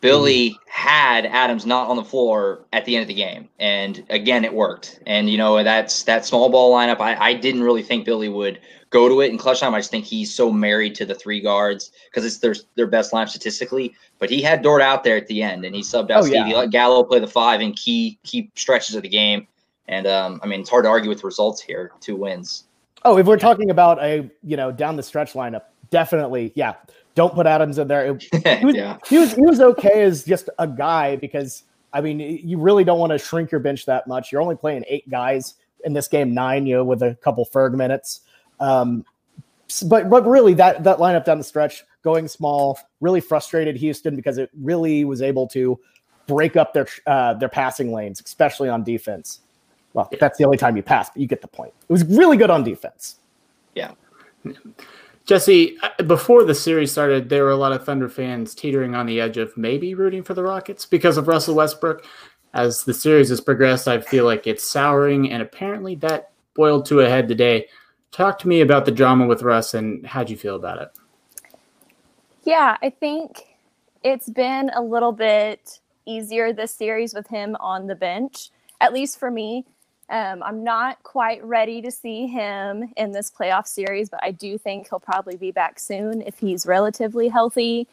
Billy 0.00 0.56
had 0.66 1.26
Adams 1.26 1.66
not 1.66 1.88
on 1.88 1.96
the 1.96 2.04
floor 2.04 2.64
at 2.72 2.84
the 2.84 2.94
end 2.94 3.02
of 3.02 3.08
the 3.08 3.14
game, 3.14 3.48
and 3.58 4.04
again, 4.10 4.44
it 4.44 4.54
worked. 4.54 5.00
And 5.06 5.28
you 5.28 5.36
know 5.36 5.62
that's 5.64 6.04
that 6.04 6.24
small 6.24 6.48
ball 6.48 6.72
lineup. 6.72 7.00
I, 7.00 7.16
I 7.16 7.34
didn't 7.34 7.62
really 7.62 7.82
think 7.82 8.04
Billy 8.04 8.28
would 8.28 8.60
go 8.90 9.08
to 9.08 9.20
it 9.20 9.30
in 9.30 9.38
clutch 9.38 9.60
time. 9.60 9.74
I 9.74 9.80
just 9.80 9.90
think 9.90 10.04
he's 10.04 10.32
so 10.32 10.52
married 10.52 10.94
to 10.96 11.04
the 11.04 11.14
three 11.14 11.40
guards 11.40 11.92
because 12.10 12.24
it's 12.24 12.38
their 12.38 12.54
their 12.76 12.86
best 12.86 13.12
line 13.12 13.26
statistically. 13.26 13.94
But 14.18 14.30
he 14.30 14.40
had 14.40 14.62
Dort 14.62 14.82
out 14.82 15.04
there 15.04 15.16
at 15.16 15.26
the 15.26 15.42
end, 15.42 15.64
and 15.64 15.74
he 15.74 15.82
subbed 15.82 16.10
out 16.10 16.22
oh, 16.22 16.26
Steve. 16.26 16.46
Yeah. 16.46 16.58
Let 16.58 16.70
Gallo 16.70 17.02
play 17.02 17.18
the 17.18 17.26
five 17.26 17.60
in 17.60 17.72
key 17.72 18.18
key 18.22 18.50
stretches 18.54 18.94
of 18.94 19.02
the 19.02 19.08
game. 19.08 19.46
And 19.88 20.06
um, 20.06 20.40
I 20.42 20.46
mean, 20.46 20.60
it's 20.60 20.70
hard 20.70 20.84
to 20.84 20.88
argue 20.90 21.08
with 21.08 21.24
results 21.24 21.60
here. 21.60 21.92
Two 22.00 22.16
wins. 22.16 22.64
Oh, 23.04 23.16
if 23.16 23.26
we're 23.26 23.38
talking 23.38 23.70
about 23.70 24.02
a 24.02 24.30
you 24.42 24.56
know 24.56 24.70
down 24.70 24.96
the 24.96 25.02
stretch 25.02 25.32
lineup, 25.32 25.62
definitely, 25.90 26.52
yeah. 26.54 26.74
Don't 27.14 27.34
put 27.34 27.46
Adams 27.46 27.78
in 27.78 27.88
there. 27.88 28.06
It, 28.06 28.22
he, 28.60 28.64
was, 28.64 28.74
yeah. 28.74 28.98
he 29.08 29.18
was 29.18 29.32
he 29.34 29.42
was 29.42 29.60
okay 29.60 30.02
as 30.02 30.24
just 30.24 30.48
a 30.58 30.66
guy 30.68 31.16
because 31.16 31.64
I 31.92 32.00
mean 32.00 32.20
you 32.20 32.58
really 32.58 32.84
don't 32.84 32.98
want 32.98 33.10
to 33.10 33.18
shrink 33.18 33.50
your 33.50 33.60
bench 33.60 33.86
that 33.86 34.06
much. 34.06 34.30
You're 34.30 34.40
only 34.40 34.56
playing 34.56 34.84
eight 34.86 35.08
guys 35.10 35.54
in 35.84 35.92
this 35.92 36.06
game, 36.06 36.32
nine, 36.32 36.66
you 36.66 36.76
know, 36.76 36.84
with 36.84 37.02
a 37.02 37.16
couple 37.16 37.44
Ferg 37.46 37.74
minutes. 37.74 38.20
Um, 38.60 39.04
but 39.86 40.08
but 40.08 40.26
really 40.26 40.54
that 40.54 40.84
that 40.84 40.98
lineup 40.98 41.24
down 41.24 41.38
the 41.38 41.44
stretch 41.44 41.84
going 42.02 42.28
small 42.28 42.78
really 43.00 43.20
frustrated 43.20 43.76
Houston 43.76 44.16
because 44.16 44.38
it 44.38 44.50
really 44.60 45.04
was 45.04 45.20
able 45.20 45.46
to 45.48 45.78
break 46.26 46.56
up 46.56 46.72
their 46.72 46.86
uh, 47.06 47.34
their 47.34 47.48
passing 47.48 47.92
lanes, 47.92 48.22
especially 48.24 48.68
on 48.68 48.84
defense. 48.84 49.40
Well, 49.94 50.08
that's 50.20 50.38
the 50.38 50.44
only 50.44 50.58
time 50.58 50.76
you 50.76 50.82
pass, 50.82 51.10
but 51.10 51.20
you 51.20 51.26
get 51.26 51.40
the 51.40 51.48
point. 51.48 51.72
It 51.88 51.92
was 51.92 52.04
really 52.04 52.36
good 52.36 52.50
on 52.50 52.62
defense. 52.62 53.16
Yeah. 53.74 53.92
Jesse, 55.28 55.76
uh, 55.82 56.02
before 56.04 56.42
the 56.42 56.54
series 56.54 56.90
started, 56.90 57.28
there 57.28 57.44
were 57.44 57.50
a 57.50 57.56
lot 57.56 57.72
of 57.72 57.84
Thunder 57.84 58.08
fans 58.08 58.54
teetering 58.54 58.94
on 58.94 59.04
the 59.04 59.20
edge 59.20 59.36
of 59.36 59.54
maybe 59.58 59.94
rooting 59.94 60.22
for 60.22 60.32
the 60.32 60.42
Rockets 60.42 60.86
because 60.86 61.18
of 61.18 61.28
Russell 61.28 61.54
Westbrook. 61.54 62.02
As 62.54 62.84
the 62.84 62.94
series 62.94 63.28
has 63.28 63.38
progressed, 63.38 63.86
I 63.88 64.00
feel 64.00 64.24
like 64.24 64.46
it's 64.46 64.64
souring, 64.64 65.30
and 65.30 65.42
apparently 65.42 65.96
that 65.96 66.30
boiled 66.54 66.86
to 66.86 67.00
a 67.00 67.10
head 67.10 67.28
today. 67.28 67.66
Talk 68.10 68.38
to 68.38 68.48
me 68.48 68.62
about 68.62 68.86
the 68.86 68.90
drama 68.90 69.26
with 69.26 69.42
Russ 69.42 69.74
and 69.74 70.06
how'd 70.06 70.30
you 70.30 70.36
feel 70.38 70.56
about 70.56 70.80
it? 70.80 70.88
Yeah, 72.44 72.78
I 72.80 72.88
think 72.88 73.58
it's 74.02 74.30
been 74.30 74.70
a 74.70 74.80
little 74.80 75.12
bit 75.12 75.78
easier 76.06 76.54
this 76.54 76.74
series 76.74 77.12
with 77.12 77.28
him 77.28 77.54
on 77.60 77.86
the 77.86 77.94
bench, 77.94 78.48
at 78.80 78.94
least 78.94 79.18
for 79.18 79.30
me. 79.30 79.66
Um, 80.10 80.42
I'm 80.42 80.64
not 80.64 81.02
quite 81.02 81.44
ready 81.44 81.82
to 81.82 81.90
see 81.90 82.26
him 82.26 82.92
in 82.96 83.12
this 83.12 83.30
playoff 83.30 83.66
series, 83.66 84.08
but 84.08 84.20
I 84.22 84.30
do 84.30 84.56
think 84.56 84.88
he'll 84.88 85.00
probably 85.00 85.36
be 85.36 85.50
back 85.50 85.78
soon 85.78 86.22
if 86.22 86.38
he's 86.38 86.66
relatively 86.66 87.28
healthy. 87.28 87.86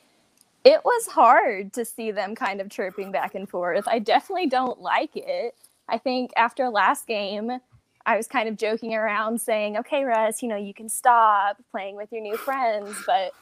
It 0.63 0.83
was 0.85 1.07
hard 1.07 1.73
to 1.73 1.83
see 1.83 2.11
them 2.11 2.33
kind 2.33 2.61
of 2.61 2.69
chirping 2.69 3.11
back 3.11 3.35
and 3.35 3.47
forth. 3.47 3.87
I 3.87 3.99
definitely 3.99 4.47
don't 4.47 4.81
like 4.81 5.11
it. 5.13 5.55
I 5.89 5.97
think 5.97 6.31
after 6.37 6.69
last 6.69 7.05
game, 7.05 7.59
I 8.05 8.17
was 8.17 8.27
kind 8.27 8.47
of 8.47 8.57
joking 8.57 8.95
around 8.95 9.41
saying, 9.41 9.77
okay, 9.77 10.03
Russ, 10.03 10.41
you 10.41 10.47
know, 10.47 10.55
you 10.55 10.73
can 10.73 10.89
stop 10.89 11.57
playing 11.71 11.95
with 11.95 12.11
your 12.11 12.21
new 12.21 12.37
friends. 12.37 12.95
But 13.05 13.33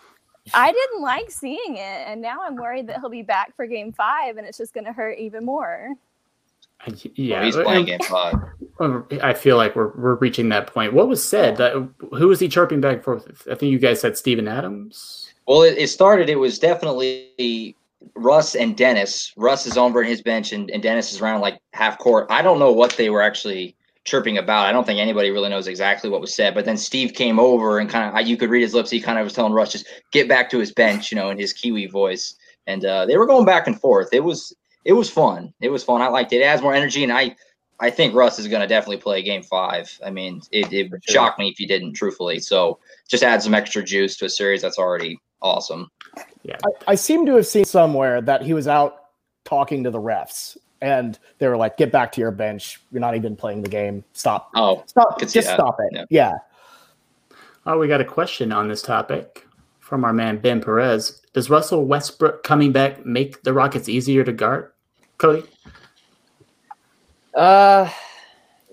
I 0.54 0.72
didn't 0.72 1.02
like 1.02 1.32
seeing 1.32 1.78
it. 1.78 2.08
And 2.08 2.22
now 2.22 2.40
I'm 2.42 2.56
worried 2.56 2.88
that 2.88 3.00
he'll 3.00 3.10
be 3.10 3.22
back 3.22 3.56
for 3.56 3.68
game 3.68 3.92
five 3.92 4.38
and 4.38 4.48
it's 4.48 4.58
just 4.58 4.74
going 4.74 4.86
to 4.86 4.94
hurt 4.94 5.18
even 5.20 5.46
more. 5.46 5.94
Yeah, 7.16 7.38
well, 7.38 7.46
he's 7.46 7.56
playing 7.56 7.86
game 7.86 8.00
five. 8.00 8.36
I 8.80 9.34
feel 9.34 9.58
like 9.58 9.76
we're 9.76 9.90
we're 9.96 10.16
reaching 10.16 10.50
that 10.50 10.68
point. 10.68 10.94
What 10.94 11.08
was 11.08 11.24
said? 11.24 11.58
who 11.60 12.28
was 12.28 12.40
he 12.40 12.48
chirping 12.48 12.82
back 12.82 12.96
and 12.96 13.04
forth? 13.04 13.48
I 13.50 13.56
think 13.56 13.72
you 13.72 13.80
guys 13.80 14.02
said 14.02 14.18
Steven 14.18 14.48
Adams. 14.48 15.32
Well, 15.48 15.62
it, 15.62 15.78
it 15.78 15.90
started. 15.90 16.30
It 16.30 16.40
was 16.40 16.58
definitely 16.58 17.76
Russ 18.16 18.56
and 18.56 18.76
Dennis. 18.76 19.34
Russ 19.38 19.66
is 19.66 19.78
over 19.78 20.02
in 20.02 20.08
his 20.08 20.22
bench, 20.22 20.54
and, 20.54 20.72
and 20.72 20.82
Dennis 20.82 21.14
is 21.14 21.22
around 21.22 21.42
like 21.42 21.60
half 21.74 22.00
court. 22.00 22.28
I 22.30 22.42
don't 22.42 22.60
know 22.60 22.72
what 22.72 22.94
they 22.98 23.10
were 23.10 23.22
actually 23.22 23.76
chirping 24.06 24.38
about. 24.38 24.66
I 24.66 24.72
don't 24.72 24.86
think 24.86 25.00
anybody 25.00 25.32
really 25.32 25.50
knows 25.50 25.68
exactly 25.68 26.10
what 26.10 26.22
was 26.22 26.34
said. 26.34 26.54
But 26.54 26.66
then 26.66 26.78
Steve 26.78 27.14
came 27.14 27.40
over 27.40 27.80
and 27.80 27.90
kind 27.90 28.18
of, 28.18 28.28
you 28.28 28.36
could 28.38 28.50
read 28.50 28.62
his 28.62 28.74
lips. 28.74 28.90
He 28.90 29.00
kind 29.00 29.18
of 29.18 29.24
was 29.24 29.34
telling 29.34 29.54
Russ 29.54 29.72
just 29.72 29.88
get 30.12 30.28
back 30.28 30.50
to 30.50 30.60
his 30.60 30.72
bench, 30.72 31.12
you 31.12 31.16
know, 31.16 31.30
in 31.30 31.38
his 31.38 31.54
Kiwi 31.54 31.88
voice. 31.88 32.36
And 32.68 32.84
uh, 32.86 33.06
they 33.06 33.18
were 33.18 33.26
going 33.26 33.46
back 33.46 33.68
and 33.68 33.80
forth. 33.80 34.10
It 34.12 34.24
was 34.24 34.54
it 34.86 34.94
was 34.94 35.10
fun. 35.10 35.54
It 35.62 35.70
was 35.70 35.84
fun. 35.84 36.02
I 36.02 36.08
liked 36.08 36.34
it. 36.34 36.42
It 36.42 36.44
adds 36.44 36.62
more 36.62 36.74
energy, 36.74 37.04
and 37.04 37.14
I 37.14 37.36
I 37.84 37.90
think 37.90 38.16
Russ 38.16 38.40
is 38.40 38.48
going 38.48 38.62
to 38.62 38.68
definitely 38.68 38.98
play 38.98 39.22
Game 39.22 39.44
Five. 39.44 40.00
I 40.06 40.10
mean, 40.10 40.42
it, 40.54 40.72
it 40.72 40.90
would 40.90 41.04
sure. 41.04 41.14
shock 41.14 41.38
me 41.38 41.50
if 41.50 41.58
he 41.58 41.66
didn't, 41.66 41.94
truthfully. 41.94 42.40
So 42.40 42.80
just 43.10 43.24
add 43.24 43.44
some 43.44 43.54
extra 43.54 43.84
juice 43.84 44.16
to 44.18 44.26
a 44.26 44.30
series 44.30 44.62
that's 44.62 44.80
already 44.80 45.20
awesome. 45.42 45.92
Yeah, 46.44 46.56
I, 46.66 46.94
I 46.94 46.96
seem 46.96 47.26
to 47.26 47.36
have 47.36 47.46
seen 47.46 47.66
somewhere 47.66 48.22
that 48.22 48.42
he 48.42 48.54
was 48.54 48.70
out 48.70 49.08
talking 49.44 49.84
to 49.84 49.92
the 49.92 50.00
refs, 50.00 50.56
and 50.82 51.20
they 51.40 51.48
were 51.50 51.58
like, 51.58 51.76
"Get 51.76 51.92
back 51.92 52.14
to 52.14 52.22
your 52.22 52.32
bench. 52.32 52.80
You're 52.90 53.02
not 53.02 53.18
even 53.18 53.36
playing 53.36 53.64
the 53.64 53.70
game. 53.70 54.06
Stop. 54.14 54.52
Oh, 54.56 54.86
stop. 54.88 55.20
Just 55.20 55.50
stop 55.50 55.76
it. 55.80 55.90
Yeah. 55.94 56.06
yeah. 56.10 56.34
Oh, 57.66 57.78
we 57.78 57.90
got 57.90 58.00
a 58.00 58.06
question 58.06 58.54
on 58.54 58.70
this 58.70 58.82
topic 58.82 59.46
from 59.80 60.06
our 60.06 60.14
man 60.14 60.38
Ben 60.38 60.62
Perez. 60.62 61.22
Does 61.34 61.50
Russell 61.50 61.84
Westbrook 61.84 62.44
coming 62.44 62.72
back 62.72 63.06
make 63.06 63.44
the 63.44 63.52
Rockets 63.52 63.90
easier 63.90 64.24
to 64.24 64.32
guard? 64.32 64.72
Cody? 65.18 65.44
Uh 67.34 67.90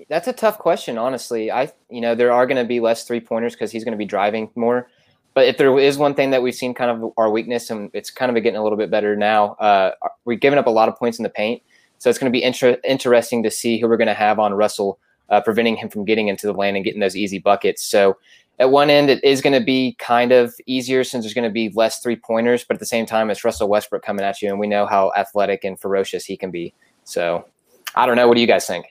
that's 0.09 0.29
a 0.29 0.33
tough 0.33 0.59
question, 0.59 0.99
honestly. 0.99 1.51
I 1.51 1.73
you 1.89 2.01
know, 2.01 2.15
there 2.15 2.33
are 2.33 2.47
gonna 2.47 2.65
be 2.65 2.81
less 2.81 3.05
three 3.05 3.21
pointers 3.21 3.55
because 3.55 3.71
he's 3.71 3.85
gonna 3.85 3.97
be 3.97 4.05
driving 4.07 4.51
more. 4.55 4.89
But 5.35 5.47
if 5.47 5.59
there 5.59 5.79
is 5.79 5.97
one 5.97 6.15
thing 6.15 6.31
that 6.31 6.43
we've 6.43 6.55
seen 6.55 6.75
kind 6.75 6.91
of 6.91 7.13
our 7.17 7.31
weakness, 7.31 7.71
and 7.71 7.91
it's 7.93 8.11
kind 8.11 8.37
of 8.37 8.43
getting 8.43 8.59
a 8.59 8.63
little 8.63 8.79
bit 8.79 8.91
better 8.91 9.15
now, 9.15 9.53
uh, 9.55 9.93
we've 10.25 10.41
given 10.41 10.59
up 10.59 10.67
a 10.67 10.71
lot 10.71 10.89
of 10.89 10.97
points 10.97 11.19
in 11.19 11.23
the 11.23 11.31
paint. 11.31 11.63
So 11.99 12.11
it's 12.11 12.19
going 12.19 12.33
to 12.33 12.37
be 12.37 12.43
inter- 12.43 12.79
interesting 12.83 13.43
to 13.43 13.51
see 13.51 13.79
who 13.79 13.87
we're 13.87 13.97
going 13.97 14.09
to 14.09 14.15
have 14.15 14.39
on 14.39 14.55
Russell, 14.55 14.99
uh, 15.29 15.41
preventing 15.41 15.77
him 15.77 15.89
from 15.89 16.05
getting 16.05 16.29
into 16.29 16.47
the 16.47 16.53
lane 16.53 16.75
and 16.75 16.85
getting 16.85 17.01
those 17.01 17.15
easy 17.15 17.39
buckets. 17.39 17.85
So 17.85 18.17
at 18.59 18.71
one 18.71 18.91
end, 18.91 19.09
it 19.09 19.23
is 19.23 19.41
going 19.41 19.59
to 19.59 19.65
be 19.65 19.97
kind 19.99 20.33
of 20.33 20.55
easier 20.67 21.05
since 21.05 21.25
there's 21.25 21.35
going 21.35 21.49
to 21.49 21.53
be 21.53 21.71
less 21.75 22.01
three 22.01 22.17
pointers, 22.17 22.65
but 22.65 22.75
at 22.75 22.81
the 22.81 22.87
same 22.87 23.07
time, 23.07 23.31
it's 23.31 23.45
Russell 23.45 23.69
Westbrook 23.69 24.03
coming 24.03 24.25
at 24.25 24.43
you, 24.43 24.49
and 24.49 24.59
we 24.59 24.67
know 24.67 24.87
how 24.87 25.13
athletic 25.17 25.63
and 25.63 25.79
ferocious 25.79 26.25
he 26.25 26.37
can 26.37 26.51
be. 26.51 26.75
So 27.05 27.45
I 27.95 28.07
don't 28.07 28.17
know. 28.17 28.29
What 28.29 28.35
do 28.35 28.41
you 28.41 28.47
guys 28.47 28.67
think? 28.67 28.87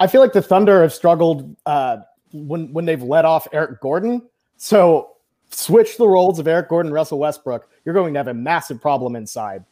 I 0.00 0.06
feel 0.06 0.20
like 0.20 0.32
the 0.32 0.42
Thunder 0.42 0.82
have 0.82 0.92
struggled 0.92 1.54
uh, 1.66 1.98
when 2.32 2.72
when 2.72 2.84
they've 2.84 3.02
let 3.02 3.24
off 3.24 3.46
Eric 3.52 3.80
Gordon. 3.80 4.22
So 4.56 5.12
switch 5.50 5.96
the 5.96 6.08
roles 6.08 6.38
of 6.38 6.48
Eric 6.48 6.68
Gordon, 6.68 6.92
Russell 6.92 7.18
Westbrook. 7.18 7.68
You're 7.84 7.94
going 7.94 8.14
to 8.14 8.18
have 8.18 8.28
a 8.28 8.34
massive 8.34 8.80
problem 8.80 9.14
inside. 9.14 9.64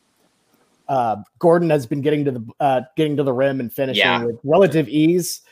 Uh, 0.88 1.16
Gordon 1.38 1.70
has 1.70 1.86
been 1.86 2.02
getting 2.02 2.24
to 2.24 2.30
the 2.32 2.46
uh, 2.60 2.80
getting 2.96 3.16
to 3.16 3.22
the 3.22 3.32
rim 3.32 3.60
and 3.60 3.72
finishing 3.72 4.02
yeah. 4.04 4.24
with 4.24 4.38
relative 4.44 4.88
ease 4.88 5.42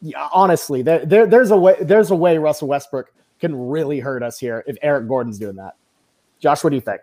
yeah, 0.00 0.28
honestly, 0.32 0.82
there, 0.82 1.04
there, 1.04 1.26
there's 1.26 1.50
a 1.50 1.56
way 1.56 1.76
there's 1.80 2.10
a 2.10 2.16
way 2.16 2.38
Russell 2.38 2.68
Westbrook 2.68 3.12
can 3.40 3.68
really 3.68 4.00
hurt 4.00 4.22
us 4.22 4.38
here 4.38 4.64
if 4.66 4.76
Eric 4.82 5.08
Gordon's 5.08 5.38
doing 5.38 5.56
that. 5.56 5.74
Josh, 6.40 6.62
what 6.62 6.70
do 6.70 6.76
you 6.76 6.82
think? 6.82 7.00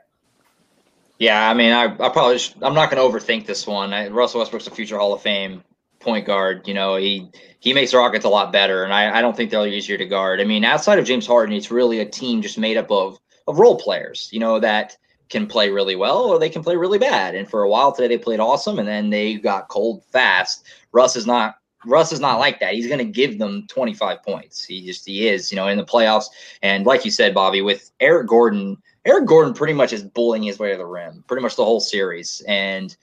Yeah, 1.17 1.49
I 1.49 1.53
mean, 1.53 1.71
I, 1.71 1.85
I 1.85 2.09
probably 2.09 2.39
I'm 2.61 2.73
not 2.73 2.91
going 2.91 3.01
to 3.01 3.17
overthink 3.17 3.45
this 3.45 3.65
one. 3.65 3.93
I, 3.93 4.09
Russell 4.09 4.39
Westbrook's 4.39 4.67
a 4.67 4.71
future 4.71 4.97
Hall 4.97 5.13
of 5.13 5.21
Fame 5.21 5.63
point 5.99 6.25
guard. 6.25 6.67
You 6.67 6.73
know, 6.73 6.95
he 6.97 7.29
he 7.59 7.73
makes 7.73 7.91
the 7.91 7.97
Rockets 7.97 8.25
a 8.25 8.29
lot 8.29 8.51
better, 8.51 8.83
and 8.83 8.93
I, 8.93 9.17
I 9.17 9.21
don't 9.21 9.35
think 9.35 9.49
they're 9.49 9.67
easier 9.67 9.97
to 9.97 10.05
guard. 10.05 10.41
I 10.41 10.43
mean, 10.43 10.65
outside 10.65 10.99
of 10.99 11.05
James 11.05 11.25
Harden, 11.25 11.55
it's 11.55 11.71
really 11.71 11.99
a 11.99 12.05
team 12.05 12.41
just 12.41 12.57
made 12.57 12.77
up 12.77 12.91
of 12.91 13.17
of 13.47 13.59
role 13.59 13.77
players. 13.77 14.29
You 14.31 14.39
know 14.39 14.59
that 14.59 14.97
can 15.29 15.47
play 15.47 15.71
really 15.71 15.95
well 15.95 16.25
or 16.25 16.37
they 16.37 16.49
can 16.49 16.63
play 16.63 16.75
really 16.75 16.99
bad. 16.99 17.33
And 17.33 17.49
for 17.49 17.63
a 17.63 17.69
while 17.69 17.91
today, 17.91 18.07
they 18.07 18.17
played 18.21 18.39
awesome, 18.39 18.77
and 18.79 18.87
then 18.87 19.09
they 19.09 19.35
got 19.35 19.69
cold 19.69 20.03
fast. 20.11 20.65
Russ 20.91 21.15
is 21.15 21.25
not 21.25 21.55
Russ 21.85 22.11
is 22.11 22.19
not 22.19 22.39
like 22.39 22.59
that. 22.59 22.73
He's 22.73 22.87
going 22.87 22.99
to 22.99 23.05
give 23.05 23.37
them 23.37 23.65
25 23.67 24.23
points. 24.23 24.65
He 24.65 24.85
just 24.85 25.05
he 25.05 25.27
is, 25.27 25.51
you 25.51 25.55
know, 25.55 25.67
in 25.67 25.77
the 25.77 25.85
playoffs. 25.85 26.25
And 26.61 26.85
like 26.85 27.05
you 27.05 27.11
said, 27.11 27.33
Bobby, 27.33 27.61
with 27.61 27.91
Eric 27.99 28.27
Gordon, 28.27 28.77
Eric 29.05 29.25
Gordon 29.25 29.53
pretty 29.53 29.73
much 29.73 29.93
is 29.93 30.03
bullying 30.03 30.43
his 30.43 30.59
way 30.59 30.71
to 30.71 30.77
the 30.77 30.85
rim, 30.85 31.23
pretty 31.27 31.43
much 31.43 31.55
the 31.55 31.65
whole 31.65 31.79
series, 31.79 32.41
and 32.47 32.95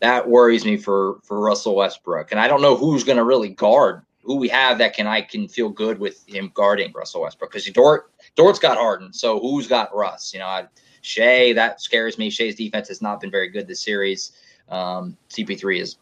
that 0.00 0.28
worries 0.28 0.64
me 0.64 0.76
for 0.76 1.18
for 1.22 1.40
Russell 1.40 1.74
Westbrook. 1.74 2.30
And 2.30 2.40
I 2.40 2.46
don't 2.48 2.62
know 2.62 2.76
who's 2.76 3.04
going 3.04 3.18
to 3.18 3.24
really 3.24 3.48
guard 3.48 4.02
who 4.22 4.36
we 4.36 4.48
have 4.48 4.78
that 4.78 4.94
can 4.94 5.06
I 5.06 5.22
can 5.22 5.48
feel 5.48 5.68
good 5.68 5.98
with 5.98 6.24
him 6.28 6.50
guarding 6.54 6.92
Russell 6.92 7.22
Westbrook 7.22 7.50
because 7.50 7.66
Dort 7.70 8.12
Dort's 8.36 8.58
got 8.58 8.76
Harden, 8.76 9.12
so 9.12 9.40
who's 9.40 9.66
got 9.66 9.94
Russ? 9.94 10.32
You 10.32 10.40
know, 10.40 10.46
I, 10.46 10.66
Shai 11.02 11.52
that 11.54 11.80
scares 11.80 12.18
me. 12.18 12.30
Shai's 12.30 12.54
defense 12.54 12.88
has 12.88 13.02
not 13.02 13.20
been 13.20 13.30
very 13.30 13.48
good 13.48 13.66
this 13.66 13.82
series. 13.82 14.32
Um, 14.68 15.16
CP3 15.30 15.80
is 15.80 15.96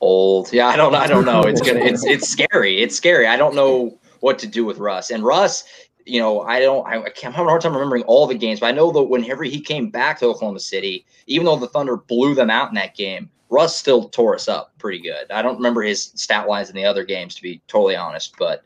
old. 0.00 0.52
Yeah, 0.52 0.68
I 0.68 0.76
don't 0.76 0.94
I 0.94 1.06
don't 1.06 1.24
know. 1.24 1.42
It's 1.42 1.60
gonna 1.60 1.80
it's 1.80 2.04
it's 2.06 2.28
scary. 2.28 2.80
It's 2.80 2.96
scary. 2.96 3.26
I 3.26 3.36
don't 3.36 3.54
know 3.54 3.98
what 4.20 4.38
to 4.38 4.46
do 4.46 4.64
with 4.64 4.78
Russ. 4.78 5.10
And 5.10 5.24
Russ, 5.24 5.64
you 6.06 6.20
know, 6.20 6.42
I 6.42 6.60
don't 6.60 6.86
I, 6.86 7.02
I 7.02 7.10
can't 7.10 7.26
I'm 7.26 7.32
having 7.32 7.46
a 7.46 7.50
hard 7.50 7.62
time 7.62 7.74
remembering 7.74 8.02
all 8.04 8.26
the 8.26 8.34
games, 8.34 8.60
but 8.60 8.66
I 8.66 8.72
know 8.72 8.90
that 8.92 9.02
whenever 9.04 9.44
he 9.44 9.60
came 9.60 9.90
back 9.90 10.18
to 10.18 10.26
Oklahoma 10.26 10.60
City, 10.60 11.06
even 11.26 11.46
though 11.46 11.56
the 11.56 11.68
Thunder 11.68 11.96
blew 11.96 12.34
them 12.34 12.50
out 12.50 12.68
in 12.68 12.74
that 12.74 12.94
game, 12.94 13.30
Russ 13.50 13.76
still 13.76 14.08
tore 14.08 14.34
us 14.34 14.48
up 14.48 14.72
pretty 14.78 15.00
good. 15.00 15.30
I 15.30 15.42
don't 15.42 15.56
remember 15.56 15.82
his 15.82 16.12
stat 16.14 16.48
lines 16.48 16.70
in 16.70 16.76
the 16.76 16.84
other 16.84 17.04
games 17.04 17.34
to 17.36 17.42
be 17.42 17.62
totally 17.68 17.96
honest, 17.96 18.34
but 18.38 18.64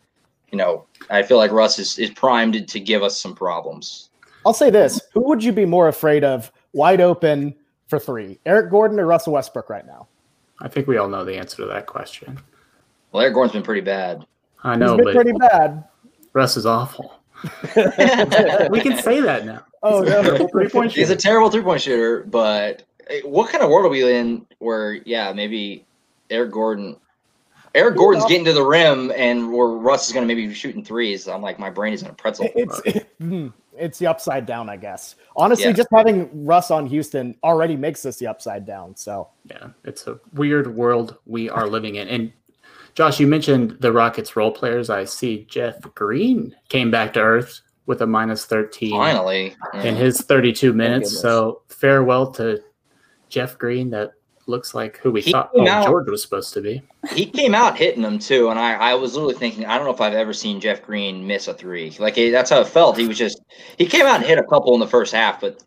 you 0.50 0.58
know, 0.58 0.86
I 1.10 1.22
feel 1.22 1.36
like 1.36 1.52
Russ 1.52 1.78
is, 1.78 1.98
is 1.98 2.10
primed 2.10 2.68
to 2.68 2.80
give 2.80 3.02
us 3.02 3.20
some 3.20 3.34
problems. 3.34 4.10
I'll 4.46 4.54
say 4.54 4.70
this. 4.70 5.00
Who 5.12 5.20
would 5.28 5.44
you 5.44 5.52
be 5.52 5.66
more 5.66 5.88
afraid 5.88 6.24
of 6.24 6.50
wide 6.72 7.00
open 7.00 7.54
for 7.86 7.98
three? 7.98 8.38
Eric 8.46 8.70
Gordon 8.70 8.98
or 8.98 9.06
Russell 9.06 9.34
Westbrook 9.34 9.68
right 9.68 9.86
now? 9.86 10.08
I 10.60 10.68
think 10.68 10.86
we 10.88 10.96
all 10.96 11.08
know 11.08 11.24
the 11.24 11.36
answer 11.36 11.56
to 11.58 11.66
that 11.66 11.86
question. 11.86 12.40
Well, 13.12 13.22
Eric 13.22 13.34
Gordon's 13.34 13.52
been 13.52 13.62
pretty 13.62 13.82
bad. 13.82 14.26
I 14.64 14.76
know, 14.76 14.96
but 14.96 15.14
pretty 15.14 15.32
bad. 15.32 15.84
Russ 16.32 16.56
is 16.56 16.66
awful. 16.66 17.17
we 18.70 18.80
can 18.80 18.98
say 18.98 19.20
that 19.20 19.44
now. 19.44 19.64
Oh 19.82 20.02
He's 20.02 20.10
no, 20.10 20.48
three 20.48 20.68
point 20.68 20.92
shooter. 20.92 21.00
He's 21.00 21.10
a 21.10 21.16
terrible 21.16 21.50
three 21.50 21.62
point 21.62 21.80
shooter. 21.80 22.24
But 22.24 22.84
eh, 23.08 23.20
what 23.24 23.50
kind 23.50 23.62
of 23.62 23.70
world 23.70 23.86
are 23.86 23.88
we 23.88 24.12
in 24.12 24.46
where, 24.58 24.94
yeah, 24.94 25.32
maybe 25.32 25.86
Eric 26.30 26.52
Gordon, 26.52 26.96
Eric 27.74 27.96
Gordon's 27.96 28.24
getting 28.24 28.44
to 28.46 28.52
the 28.52 28.64
rim, 28.64 29.12
and 29.14 29.52
where 29.52 29.68
Russ 29.68 30.08
is 30.08 30.12
going 30.12 30.26
to 30.26 30.26
maybe 30.26 30.48
be 30.48 30.54
shooting 30.54 30.84
threes. 30.84 31.28
I'm 31.28 31.42
like, 31.42 31.58
my 31.58 31.70
brain 31.70 31.92
is 31.92 32.02
in 32.02 32.08
a 32.08 32.12
pretzel. 32.12 32.48
It's 32.54 32.80
it, 32.84 33.08
hmm, 33.18 33.48
it's 33.76 33.98
the 33.98 34.06
upside 34.08 34.46
down, 34.46 34.68
I 34.68 34.76
guess. 34.76 35.14
Honestly, 35.36 35.66
yeah. 35.66 35.72
just 35.72 35.88
having 35.94 36.44
Russ 36.44 36.70
on 36.70 36.86
Houston 36.86 37.36
already 37.44 37.76
makes 37.76 38.02
this 38.02 38.16
the 38.16 38.26
upside 38.26 38.66
down. 38.66 38.96
So 38.96 39.28
yeah, 39.44 39.68
it's 39.84 40.06
a 40.06 40.18
weird 40.32 40.74
world 40.74 41.18
we 41.26 41.48
are 41.48 41.68
living 41.68 41.96
in. 41.96 42.08
And 42.08 42.32
Josh, 42.98 43.20
you 43.20 43.28
mentioned 43.28 43.76
the 43.78 43.92
Rockets 43.92 44.34
role 44.34 44.50
players. 44.50 44.90
I 44.90 45.04
see 45.04 45.44
Jeff 45.48 45.80
Green 45.94 46.52
came 46.68 46.90
back 46.90 47.12
to 47.12 47.20
earth 47.20 47.60
with 47.86 48.02
a 48.02 48.06
minus 48.08 48.44
13 48.46 48.90
finally 48.90 49.54
in 49.74 49.94
his 49.94 50.20
32 50.22 50.72
minutes. 50.72 51.20
so 51.20 51.62
farewell 51.68 52.32
to 52.32 52.60
Jeff 53.28 53.56
Green 53.56 53.90
that 53.90 54.14
looks 54.48 54.74
like 54.74 54.96
who 54.96 55.12
we 55.12 55.20
he 55.20 55.30
thought 55.30 55.52
oh, 55.54 55.68
out, 55.68 55.86
George 55.86 56.08
was 56.08 56.22
supposed 56.22 56.52
to 56.54 56.60
be. 56.60 56.82
He 57.12 57.24
came 57.24 57.54
out 57.54 57.78
hitting 57.78 58.02
them 58.02 58.18
too, 58.18 58.50
and 58.50 58.58
I, 58.58 58.72
I 58.74 58.94
was 58.94 59.14
literally 59.14 59.36
thinking, 59.36 59.64
I 59.64 59.76
don't 59.76 59.86
know 59.86 59.94
if 59.94 60.00
I've 60.00 60.14
ever 60.14 60.32
seen 60.32 60.60
Jeff 60.60 60.82
Green 60.82 61.24
miss 61.24 61.46
a 61.46 61.54
three. 61.54 61.94
Like 62.00 62.16
that's 62.16 62.50
how 62.50 62.62
it 62.62 62.66
felt. 62.66 62.98
He 62.98 63.06
was 63.06 63.16
just 63.16 63.40
he 63.76 63.86
came 63.86 64.06
out 64.06 64.16
and 64.16 64.24
hit 64.24 64.38
a 64.38 64.44
couple 64.44 64.74
in 64.74 64.80
the 64.80 64.88
first 64.88 65.14
half, 65.14 65.40
but 65.40 65.62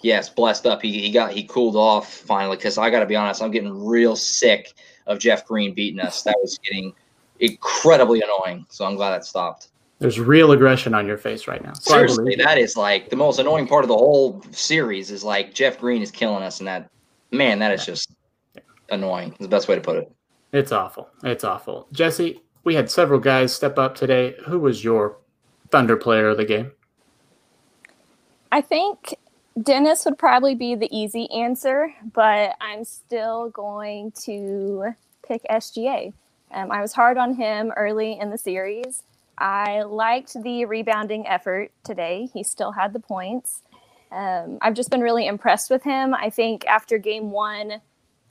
yes, 0.00 0.30
blessed 0.30 0.64
up. 0.64 0.80
He 0.80 0.98
he 0.98 1.10
got 1.10 1.32
he 1.32 1.44
cooled 1.44 1.76
off 1.76 2.10
finally 2.10 2.56
because 2.56 2.78
I 2.78 2.88
got 2.88 3.00
to 3.00 3.06
be 3.06 3.16
honest, 3.16 3.42
I'm 3.42 3.50
getting 3.50 3.84
real 3.84 4.16
sick 4.16 4.72
of 5.10 5.18
Jeff 5.18 5.44
Green 5.44 5.74
beating 5.74 6.00
us. 6.00 6.22
That 6.22 6.36
was 6.40 6.58
getting 6.58 6.94
incredibly 7.40 8.22
annoying. 8.22 8.64
So 8.70 8.84
I'm 8.84 8.94
glad 8.94 9.10
that 9.10 9.24
stopped. 9.24 9.68
There's 9.98 10.18
real 10.18 10.52
aggression 10.52 10.94
on 10.94 11.06
your 11.06 11.18
face 11.18 11.46
right 11.46 11.62
now. 11.62 11.74
So 11.74 11.92
Seriously, 11.92 12.36
that 12.36 12.56
is 12.56 12.76
like 12.76 13.10
the 13.10 13.16
most 13.16 13.38
annoying 13.38 13.66
part 13.66 13.84
of 13.84 13.88
the 13.88 13.96
whole 13.96 14.42
series 14.50 15.10
is 15.10 15.22
like 15.22 15.52
Jeff 15.52 15.78
Green 15.78 16.00
is 16.00 16.10
killing 16.10 16.42
us, 16.42 16.60
and 16.60 16.68
that 16.68 16.88
man, 17.32 17.58
that 17.58 17.72
is 17.72 17.84
just 17.84 18.12
annoying. 18.88 19.32
Is 19.32 19.38
the 19.40 19.48
best 19.48 19.68
way 19.68 19.74
to 19.74 19.80
put 19.80 19.96
it. 19.96 20.10
It's 20.52 20.72
awful. 20.72 21.10
It's 21.22 21.44
awful. 21.44 21.86
Jesse, 21.92 22.40
we 22.64 22.74
had 22.74 22.90
several 22.90 23.20
guys 23.20 23.52
step 23.52 23.78
up 23.78 23.94
today. 23.94 24.36
Who 24.46 24.58
was 24.58 24.82
your 24.82 25.18
Thunder 25.70 25.96
player 25.96 26.28
of 26.28 26.38
the 26.38 26.46
game? 26.46 26.72
I 28.52 28.60
think 28.62 29.14
Dennis 29.60 30.04
would 30.04 30.18
probably 30.18 30.54
be 30.54 30.74
the 30.74 30.88
easy 30.96 31.30
answer, 31.30 31.92
but 32.12 32.54
I'm 32.60 32.84
still 32.84 33.50
going 33.50 34.12
to 34.22 34.94
pick 35.26 35.42
SGA. 35.50 36.12
Um, 36.52 36.70
I 36.70 36.80
was 36.80 36.92
hard 36.92 37.18
on 37.18 37.34
him 37.34 37.72
early 37.76 38.18
in 38.18 38.30
the 38.30 38.38
series. 38.38 39.02
I 39.38 39.82
liked 39.82 40.40
the 40.42 40.64
rebounding 40.66 41.26
effort 41.26 41.72
today. 41.84 42.28
He 42.32 42.42
still 42.42 42.72
had 42.72 42.92
the 42.92 43.00
points. 43.00 43.62
Um, 44.12 44.58
I've 44.60 44.74
just 44.74 44.90
been 44.90 45.00
really 45.00 45.26
impressed 45.26 45.70
with 45.70 45.82
him. 45.82 46.14
I 46.14 46.30
think 46.30 46.66
after 46.66 46.98
game 46.98 47.30
one, 47.30 47.80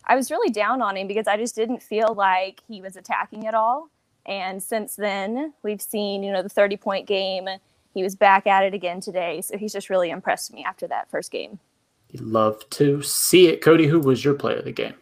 I 0.05 0.15
was 0.15 0.31
really 0.31 0.49
down 0.49 0.81
on 0.81 0.97
him 0.97 1.07
because 1.07 1.27
I 1.27 1.37
just 1.37 1.55
didn't 1.55 1.83
feel 1.83 2.13
like 2.13 2.61
he 2.67 2.81
was 2.81 2.95
attacking 2.95 3.45
at 3.45 3.53
all. 3.53 3.89
And 4.25 4.61
since 4.61 4.95
then, 4.95 5.53
we've 5.63 5.81
seen, 5.81 6.23
you 6.23 6.31
know, 6.31 6.43
the 6.43 6.49
30 6.49 6.77
point 6.77 7.07
game. 7.07 7.47
He 7.93 8.03
was 8.03 8.15
back 8.15 8.47
at 8.47 8.63
it 8.63 8.73
again 8.73 9.01
today. 9.01 9.41
So 9.41 9.57
he's 9.57 9.73
just 9.73 9.89
really 9.89 10.09
impressed 10.09 10.53
me 10.53 10.63
after 10.63 10.87
that 10.87 11.09
first 11.09 11.31
game. 11.31 11.59
You 12.11 12.21
love 12.23 12.67
to 12.71 13.01
see 13.01 13.47
it. 13.47 13.61
Cody, 13.61 13.87
who 13.87 13.99
was 13.99 14.23
your 14.23 14.33
player 14.33 14.57
of 14.57 14.65
the 14.65 14.71
game? 14.71 14.95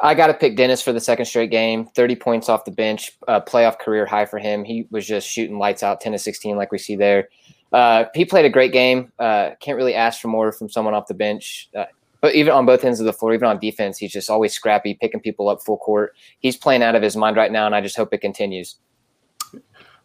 I 0.00 0.14
got 0.14 0.26
to 0.26 0.34
pick 0.34 0.56
Dennis 0.56 0.82
for 0.82 0.92
the 0.92 1.00
second 1.00 1.26
straight 1.26 1.50
game. 1.50 1.86
30 1.94 2.16
points 2.16 2.48
off 2.48 2.64
the 2.64 2.72
bench, 2.72 3.12
uh, 3.28 3.40
playoff 3.40 3.78
career 3.78 4.04
high 4.04 4.26
for 4.26 4.38
him. 4.38 4.64
He 4.64 4.86
was 4.90 5.06
just 5.06 5.28
shooting 5.28 5.58
lights 5.58 5.82
out, 5.82 6.00
10 6.00 6.12
to 6.12 6.18
16, 6.18 6.56
like 6.56 6.72
we 6.72 6.78
see 6.78 6.96
there. 6.96 7.28
Uh, 7.72 8.04
he 8.14 8.24
played 8.24 8.44
a 8.44 8.50
great 8.50 8.72
game. 8.72 9.12
Uh, 9.18 9.50
can't 9.60 9.76
really 9.76 9.94
ask 9.94 10.20
for 10.20 10.28
more 10.28 10.50
from 10.50 10.68
someone 10.68 10.92
off 10.92 11.06
the 11.06 11.14
bench. 11.14 11.70
Uh, 11.76 11.84
but 12.20 12.34
even 12.34 12.52
on 12.52 12.66
both 12.66 12.84
ends 12.84 13.00
of 13.00 13.06
the 13.06 13.12
floor, 13.12 13.32
even 13.32 13.48
on 13.48 13.58
defense, 13.58 13.96
he's 13.96 14.12
just 14.12 14.28
always 14.28 14.52
scrappy, 14.52 14.94
picking 14.94 15.20
people 15.20 15.48
up 15.48 15.62
full 15.62 15.78
court. 15.78 16.14
He's 16.40 16.56
playing 16.56 16.82
out 16.82 16.94
of 16.94 17.02
his 17.02 17.16
mind 17.16 17.36
right 17.36 17.52
now, 17.52 17.66
and 17.66 17.74
I 17.74 17.80
just 17.80 17.96
hope 17.96 18.12
it 18.12 18.18
continues. 18.18 18.76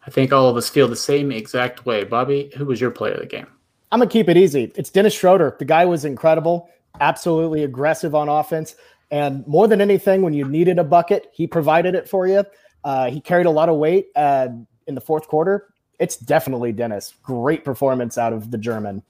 I 0.06 0.10
think 0.10 0.32
all 0.32 0.48
of 0.48 0.56
us 0.56 0.68
feel 0.68 0.88
the 0.88 0.96
same 0.96 1.30
exact 1.30 1.84
way. 1.84 2.04
Bobby, 2.04 2.50
who 2.56 2.66
was 2.66 2.80
your 2.80 2.90
player 2.90 3.14
of 3.14 3.20
the 3.20 3.26
game? 3.26 3.46
I'm 3.90 4.00
gonna 4.00 4.10
keep 4.10 4.28
it 4.28 4.36
easy. 4.36 4.72
It's 4.76 4.90
Dennis 4.90 5.14
Schroeder. 5.14 5.56
The 5.58 5.64
guy 5.64 5.84
was 5.84 6.04
incredible, 6.04 6.68
absolutely 7.00 7.64
aggressive 7.64 8.14
on 8.14 8.28
offense, 8.28 8.76
and 9.10 9.46
more 9.46 9.66
than 9.68 9.80
anything, 9.80 10.22
when 10.22 10.34
you 10.34 10.46
needed 10.46 10.78
a 10.78 10.84
bucket, 10.84 11.28
he 11.32 11.46
provided 11.46 11.94
it 11.94 12.08
for 12.08 12.26
you. 12.26 12.44
Uh, 12.84 13.10
he 13.10 13.20
carried 13.20 13.46
a 13.46 13.50
lot 13.50 13.68
of 13.68 13.76
weight 13.76 14.08
uh, 14.16 14.48
in 14.86 14.94
the 14.94 15.00
fourth 15.00 15.26
quarter. 15.28 15.68
It's 15.98 16.16
definitely 16.16 16.72
Dennis. 16.72 17.14
Great 17.22 17.64
performance 17.64 18.18
out 18.18 18.32
of 18.32 18.50
the 18.50 18.58
German. 18.58 19.02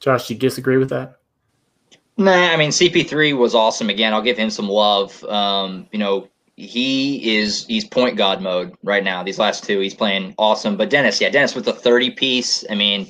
Josh, 0.00 0.28
do 0.28 0.34
you 0.34 0.40
disagree 0.40 0.78
with 0.78 0.90
that? 0.90 1.16
Nah, 2.16 2.32
I 2.32 2.56
mean 2.56 2.70
CP3 2.70 3.36
was 3.36 3.54
awesome 3.54 3.90
again. 3.90 4.12
I'll 4.12 4.22
give 4.22 4.38
him 4.38 4.50
some 4.50 4.68
love. 4.68 5.22
Um, 5.24 5.88
you 5.92 5.98
know, 5.98 6.28
he 6.58 7.36
is 7.36 7.64
he's 7.66 7.84
point 7.84 8.16
guard 8.16 8.40
mode 8.40 8.76
right 8.82 9.04
now. 9.04 9.22
These 9.22 9.38
last 9.38 9.62
two, 9.62 9.78
he's 9.78 9.94
playing 9.94 10.34
awesome. 10.38 10.76
But 10.76 10.90
Dennis, 10.90 11.20
yeah, 11.20 11.30
Dennis 11.30 11.54
with 11.54 11.64
the 11.64 11.72
30 11.72 12.10
piece. 12.10 12.64
I 12.68 12.74
mean, 12.74 13.06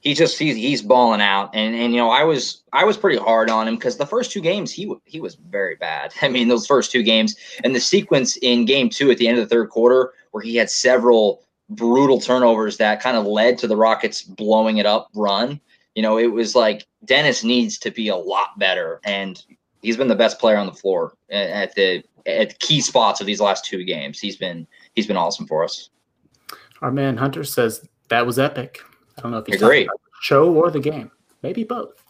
he 0.00 0.14
just 0.14 0.38
he's 0.38 0.56
he's 0.56 0.80
balling 0.80 1.20
out. 1.20 1.50
And 1.54 1.74
and 1.74 1.92
you 1.92 1.98
know, 1.98 2.08
I 2.08 2.24
was 2.24 2.62
I 2.72 2.84
was 2.84 2.96
pretty 2.96 3.18
hard 3.18 3.50
on 3.50 3.68
him 3.68 3.74
because 3.74 3.98
the 3.98 4.06
first 4.06 4.32
two 4.32 4.40
games 4.40 4.72
he 4.72 4.90
he 5.04 5.20
was 5.20 5.34
very 5.34 5.76
bad. 5.76 6.14
I 6.22 6.28
mean, 6.28 6.48
those 6.48 6.66
first 6.66 6.90
two 6.90 7.02
games 7.02 7.36
and 7.62 7.74
the 7.74 7.80
sequence 7.80 8.38
in 8.38 8.64
game 8.64 8.88
two 8.88 9.10
at 9.10 9.18
the 9.18 9.28
end 9.28 9.38
of 9.38 9.46
the 9.46 9.54
third 9.54 9.68
quarter 9.68 10.14
where 10.30 10.42
he 10.42 10.56
had 10.56 10.70
several 10.70 11.42
brutal 11.68 12.18
turnovers 12.18 12.78
that 12.78 13.02
kind 13.02 13.18
of 13.18 13.26
led 13.26 13.58
to 13.58 13.66
the 13.66 13.76
Rockets 13.76 14.22
blowing 14.22 14.78
it 14.78 14.86
up 14.86 15.08
run 15.14 15.60
you 15.96 16.02
know, 16.02 16.18
it 16.18 16.26
was 16.26 16.54
like 16.54 16.86
Dennis 17.06 17.42
needs 17.42 17.78
to 17.78 17.90
be 17.90 18.08
a 18.08 18.16
lot 18.16 18.58
better, 18.58 19.00
and 19.02 19.42
he's 19.86 19.96
been 19.96 20.08
the 20.08 20.16
best 20.16 20.40
player 20.40 20.56
on 20.56 20.66
the 20.66 20.72
floor 20.72 21.14
at 21.30 21.72
the 21.76 22.02
at 22.26 22.58
key 22.58 22.80
spots 22.80 23.20
of 23.20 23.26
these 23.26 23.40
last 23.40 23.64
two 23.64 23.84
games. 23.84 24.18
He's 24.18 24.36
been 24.36 24.66
he's 24.94 25.06
been 25.06 25.16
awesome 25.16 25.46
for 25.46 25.62
us. 25.62 25.90
Our 26.82 26.90
man 26.90 27.16
Hunter 27.16 27.44
says 27.44 27.88
that 28.08 28.26
was 28.26 28.38
epic. 28.38 28.80
I 29.16 29.22
don't 29.22 29.30
know 29.30 29.38
if 29.38 29.46
he's 29.46 29.62
Agree. 29.62 29.88
show 30.22 30.52
or 30.52 30.72
the 30.72 30.80
game, 30.80 31.12
maybe 31.42 31.62
both. 31.62 32.02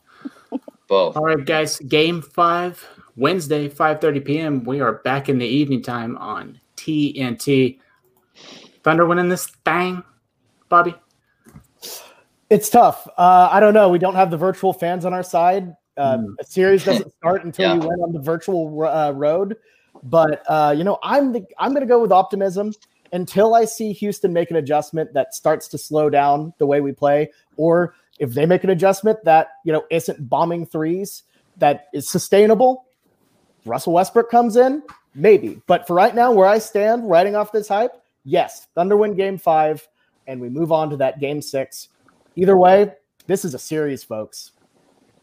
Both. 0.89 1.17
All 1.17 1.25
right, 1.25 1.45
guys. 1.45 1.81
Game 1.81 2.23
five, 2.23 2.83
Wednesday, 3.17 3.69
five 3.69 4.01
thirty 4.01 4.21
p.m. 4.21 4.63
We 4.63 4.81
are 4.81 4.95
back 5.03 5.29
in 5.29 5.39
the 5.39 5.47
evening 5.47 5.83
time 5.83 6.17
on 6.17 6.61
TNT. 6.77 7.81
Thunder 8.85 9.05
winning 9.05 9.29
this 9.29 9.49
thing, 9.65 10.05
Bobby. 10.69 10.95
It's 12.49 12.71
tough. 12.71 13.09
Uh, 13.19 13.49
I 13.51 13.59
don't 13.59 13.75
know. 13.75 13.89
We 13.89 13.99
don't 13.99 14.15
have 14.15 14.31
the 14.31 14.37
virtual 14.37 14.73
fans 14.73 15.05
on 15.05 15.13
our 15.13 15.25
side. 15.25 15.75
Uh, 15.97 16.19
Mm. 16.19 16.35
A 16.39 16.45
series 16.45 16.85
doesn't 16.91 17.13
start 17.17 17.45
until 17.45 17.69
Yeah. 17.69 17.75
you 17.83 17.89
went 17.89 18.01
on 18.03 18.13
the 18.13 18.21
virtual 18.21 18.85
uh, 18.85 19.13
road. 19.13 19.57
But 20.03 20.43
uh, 20.49 20.75
you 20.77 20.85
know, 20.85 20.99
I'm 21.03 21.33
the, 21.33 21.45
I'm 21.59 21.71
going 21.73 21.81
to 21.81 21.89
go 21.89 22.01
with 22.01 22.13
optimism 22.13 22.73
until 23.13 23.55
I 23.55 23.65
see 23.65 23.93
Houston 23.93 24.33
make 24.33 24.51
an 24.51 24.57
adjustment 24.57 25.13
that 25.15 25.35
starts 25.35 25.69
to 25.69 25.79
slow 25.79 26.11
down 26.11 26.53
the 26.59 26.67
way 26.67 26.81
we 26.81 26.93
play, 26.93 27.31
or 27.57 27.95
if 28.19 28.35
they 28.35 28.45
make 28.47 28.63
an 28.65 28.71
adjustment 28.71 29.19
that 29.25 29.49
you 29.65 29.73
know 29.73 29.85
isn't 29.91 30.29
bombing 30.29 30.67
threes 30.67 31.23
that 31.57 31.87
is 31.95 32.09
sustainable. 32.09 32.85
Russell 33.65 33.95
Westbrook 33.95 34.31
comes 34.31 34.57
in, 34.57 34.83
maybe. 35.15 35.61
But 35.67 35.87
for 35.87 35.95
right 35.95 36.15
now, 36.15 36.31
where 36.31 36.47
I 36.47 36.59
stand, 36.59 37.09
riding 37.09 37.35
off 37.35 37.51
this 37.51 37.67
hype, 37.69 37.93
yes, 38.25 38.69
Thunder 38.75 38.97
win 38.97 39.17
Game 39.17 39.39
Five, 39.39 39.89
and 40.27 40.41
we 40.41 40.49
move 40.51 40.71
on 40.73 40.91
to 40.91 40.97
that 40.99 41.19
Game 41.21 41.41
Six. 41.41 41.89
Either 42.37 42.57
way, 42.57 42.93
this 43.27 43.45
is 43.45 43.55
a 43.55 43.59
series, 43.59 44.05
folks. 44.05 44.53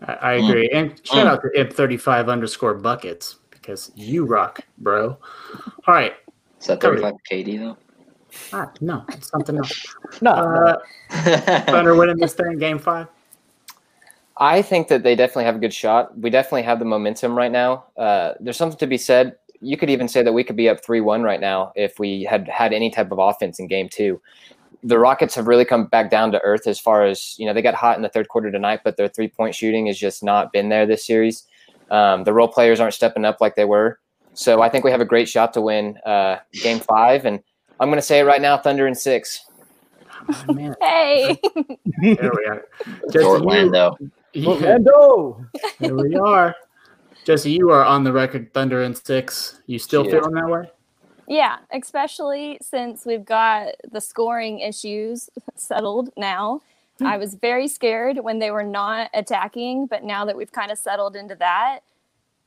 I, 0.05 0.13
I 0.13 0.33
Mm. 0.39 0.49
agree. 0.49 0.69
And 0.73 1.05
shout 1.05 1.27
Mm. 1.27 1.31
out 1.31 1.41
to 1.41 1.49
imp35 1.57 2.29
underscore 2.29 2.73
buckets 2.75 3.37
because 3.51 3.91
you 3.95 4.25
rock, 4.25 4.59
bro. 4.77 5.17
All 5.87 5.93
right. 5.93 6.13
Is 6.59 6.67
that 6.67 6.81
35 6.81 7.13
KD 7.29 7.57
though? 7.57 7.77
Ah, 8.51 8.71
no, 8.81 9.03
it's 9.09 9.29
something 9.29 9.57
else. 9.57 9.71
No, 10.21 10.31
Uh, 10.31 10.77
Thunder 11.71 11.95
winning 11.95 12.17
this 12.17 12.33
thing, 12.33 12.57
game 12.57 12.77
five. 12.79 13.07
I 14.37 14.61
think 14.61 14.87
that 14.87 15.03
they 15.03 15.15
definitely 15.15 15.45
have 15.45 15.55
a 15.55 15.59
good 15.59 15.73
shot. 15.73 16.17
We 16.17 16.29
definitely 16.29 16.63
have 16.63 16.79
the 16.79 16.85
momentum 16.85 17.35
right 17.35 17.51
now. 17.51 17.85
Uh, 17.97 18.33
there's 18.39 18.57
something 18.57 18.77
to 18.79 18.87
be 18.87 18.97
said. 18.97 19.35
You 19.59 19.77
could 19.77 19.89
even 19.89 20.07
say 20.07 20.23
that 20.23 20.33
we 20.33 20.43
could 20.43 20.55
be 20.55 20.69
up 20.69 20.83
3 20.83 21.01
1 21.01 21.23
right 21.23 21.39
now 21.39 21.71
if 21.75 21.99
we 21.99 22.23
had 22.23 22.47
had 22.47 22.73
any 22.73 22.89
type 22.89 23.11
of 23.11 23.19
offense 23.19 23.59
in 23.59 23.67
game 23.67 23.89
two. 23.89 24.21
The 24.83 24.99
Rockets 24.99 25.33
have 25.35 25.47
really 25.47 25.65
come 25.65 25.85
back 25.87 26.11
down 26.11 26.31
to 26.33 26.41
earth 26.41 26.67
as 26.67 26.79
far 26.79 27.05
as, 27.05 27.35
you 27.37 27.45
know, 27.45 27.53
they 27.53 27.61
got 27.61 27.73
hot 27.73 27.95
in 27.95 28.03
the 28.03 28.09
third 28.09 28.27
quarter 28.27 28.51
tonight, 28.51 28.81
but 28.83 28.97
their 28.97 29.07
three 29.07 29.29
point 29.29 29.55
shooting 29.55 29.87
has 29.87 29.97
just 29.97 30.23
not 30.23 30.51
been 30.51 30.69
there 30.69 30.85
this 30.85 31.05
series. 31.07 31.47
Um, 31.89 32.23
the 32.25 32.33
role 32.33 32.47
players 32.47 32.79
aren't 32.79 32.93
stepping 32.93 33.23
up 33.25 33.37
like 33.39 33.55
they 33.55 33.65
were. 33.65 33.99
So 34.33 34.61
I 34.61 34.69
think 34.69 34.83
we 34.83 34.91
have 34.91 35.01
a 35.01 35.05
great 35.05 35.29
shot 35.29 35.53
to 35.53 35.61
win 35.61 35.97
uh, 36.05 36.37
game 36.61 36.79
five. 36.81 37.25
And 37.25 37.39
I'm 37.79 37.89
going 37.89 37.97
to 37.97 38.01
say 38.01 38.19
it 38.19 38.23
right 38.23 38.41
now 38.41 38.57
Thunder 38.57 38.87
in 38.87 38.95
six. 38.95 39.39
Oh, 40.33 40.53
man, 40.53 40.75
Hey, 40.81 41.39
there 42.01 42.31
we 42.33 42.45
are. 42.49 42.63
Jesse, 43.11 43.25
Orlando. 43.25 43.95
you, 44.33 44.47
Orlando. 44.47 45.45
here 45.79 45.95
we 45.95 46.15
are. 46.15 46.55
Jesse, 47.25 47.51
you 47.51 47.69
are 47.69 47.85
on 47.85 48.03
the 48.03 48.11
record, 48.11 48.53
Thunder 48.53 48.81
in 48.83 48.95
six. 48.95 49.61
You 49.67 49.79
still 49.79 50.03
Yeah. 50.03 50.11
feeling 50.11 50.33
that 50.33 50.49
way? 50.49 50.71
Yeah, 51.27 51.57
especially 51.71 52.57
since 52.61 53.05
we've 53.05 53.25
got 53.25 53.75
the 53.89 54.01
scoring 54.01 54.59
issues 54.59 55.29
settled 55.55 56.11
now. 56.17 56.61
I 57.01 57.17
was 57.17 57.33
very 57.33 57.67
scared 57.67 58.19
when 58.19 58.39
they 58.39 58.51
were 58.51 58.63
not 58.63 59.09
attacking, 59.13 59.87
but 59.87 60.03
now 60.03 60.25
that 60.25 60.37
we've 60.37 60.51
kind 60.51 60.71
of 60.71 60.77
settled 60.77 61.15
into 61.15 61.35
that, 61.35 61.79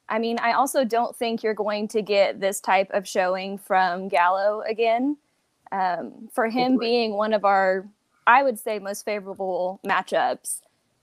I 0.09 0.19
mean, 0.19 0.39
I 0.39 0.53
also 0.53 0.85
don't 0.85 1.15
think 1.17 1.43
you're 1.43 1.55
going 1.55 1.89
to 1.89 2.01
get 2.01 2.41
this 2.41 2.61
type 2.61 2.91
of 2.93 3.07
showing 3.07 3.59
from 3.59 4.09
Gallo 4.09 4.63
again. 4.67 5.17
Um, 5.73 6.29
for 6.33 6.47
him 6.47 6.73
Hopefully. 6.73 6.87
being 6.87 7.15
one 7.15 7.33
of 7.33 7.45
our, 7.45 7.87
I 8.27 8.45
would 8.45 8.59
say, 8.59 8.79
most 8.79 9.05
favorable 9.05 9.81
matchups, 9.85 10.61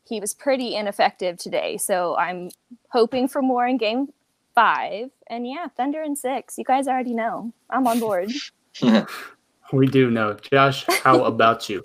he 0.07 0.21
was 0.21 0.33
pretty 0.33 0.75
ineffective 0.75 1.37
today. 1.37 1.77
So 1.77 2.15
I'm 2.15 2.49
hoping 2.89 3.27
for 3.27 3.41
more 3.41 3.67
in 3.67 3.77
game 3.77 4.13
five. 4.55 5.09
And 5.27 5.47
yeah, 5.47 5.67
Thunder 5.75 6.01
and 6.01 6.17
six. 6.17 6.57
You 6.57 6.63
guys 6.63 6.87
already 6.87 7.13
know. 7.13 7.53
I'm 7.69 7.87
on 7.87 7.99
board. 7.99 8.31
We 9.73 9.87
do 9.87 10.11
know. 10.11 10.35
Josh, 10.35 10.85
how 11.03 11.23
about 11.25 11.67
you? 11.67 11.81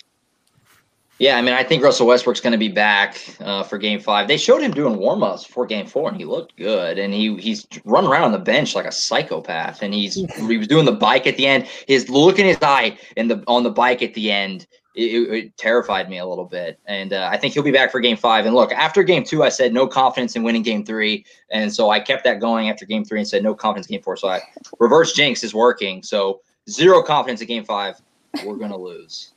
Yeah, 1.19 1.37
I 1.37 1.43
mean, 1.43 1.55
I 1.55 1.65
think 1.65 1.83
Russell 1.83 2.07
Westbrook's 2.07 2.41
going 2.41 2.53
to 2.53 2.59
be 2.59 2.69
back 2.69 3.19
uh, 3.41 3.65
for 3.65 3.77
Game 3.77 3.99
Five. 3.99 4.29
They 4.29 4.37
showed 4.37 4.63
him 4.63 4.71
doing 4.71 4.99
warm 4.99 5.25
ups 5.25 5.45
for 5.45 5.67
Game 5.67 5.87
Four, 5.87 6.11
and 6.11 6.17
he 6.17 6.25
looked 6.25 6.57
good. 6.57 6.97
And 6.97 7.13
he 7.13 7.37
he's 7.39 7.67
running 7.85 8.09
around 8.09 8.23
on 8.25 8.33
the 8.33 8.39
bench 8.39 8.77
like 8.77 8.87
a 8.87 8.93
psychopath. 8.93 9.83
And 9.83 9.93
he's 9.93 10.15
he 10.15 10.59
was 10.59 10.69
doing 10.69 10.85
the 10.85 10.93
bike 10.93 11.27
at 11.27 11.37
the 11.37 11.47
end. 11.47 11.67
His 11.89 12.09
look 12.09 12.39
in 12.39 12.47
his 12.47 12.59
eye 12.63 12.97
and 13.17 13.29
the 13.29 13.43
on 13.49 13.65
the 13.65 13.71
bike 13.71 14.01
at 14.01 14.15
the 14.15 14.31
end, 14.31 14.69
it, 14.95 15.01
it- 15.31 15.57
terrified 15.57 16.09
me 16.11 16.19
a 16.19 16.27
little 16.27 16.45
bit. 16.45 16.79
And 16.87 17.13
uh, 17.13 17.29
I 17.31 17.37
think 17.37 17.55
he'll 17.55 17.63
be 17.63 17.71
back 17.73 17.91
for 17.91 18.01
Game 18.01 18.17
Five. 18.17 18.47
And 18.47 18.55
look, 18.55 18.73
after 18.73 19.03
Game 19.03 19.25
Two, 19.25 19.43
I 19.43 19.49
said 19.49 19.73
no 19.73 19.87
confidence 19.87 20.37
in 20.37 20.43
winning 20.43 20.63
Game 20.63 20.85
Three, 20.85 21.25
and 21.51 21.73
so 21.73 21.91
I 21.91 22.01
kept 22.01 22.25
that 22.25 22.41
going 22.41 22.69
after 22.71 22.85
Game 22.85 23.05
Three 23.05 23.21
and 23.21 23.29
said 23.29 23.43
no 23.43 23.55
confidence 23.55 23.87
in 23.89 23.95
Game 23.95 24.03
Four. 24.03 24.17
So 24.17 24.29
I 24.29 24.41
reverse 24.79 25.13
jinx 25.13 25.45
is 25.45 25.55
working. 25.55 26.03
So 26.03 26.41
zero 26.69 27.03
confidence 27.03 27.41
in 27.41 27.47
Game 27.49 27.65
Five. 27.65 28.01
We're 28.45 28.57
gonna 28.57 28.77
lose. 28.79 29.33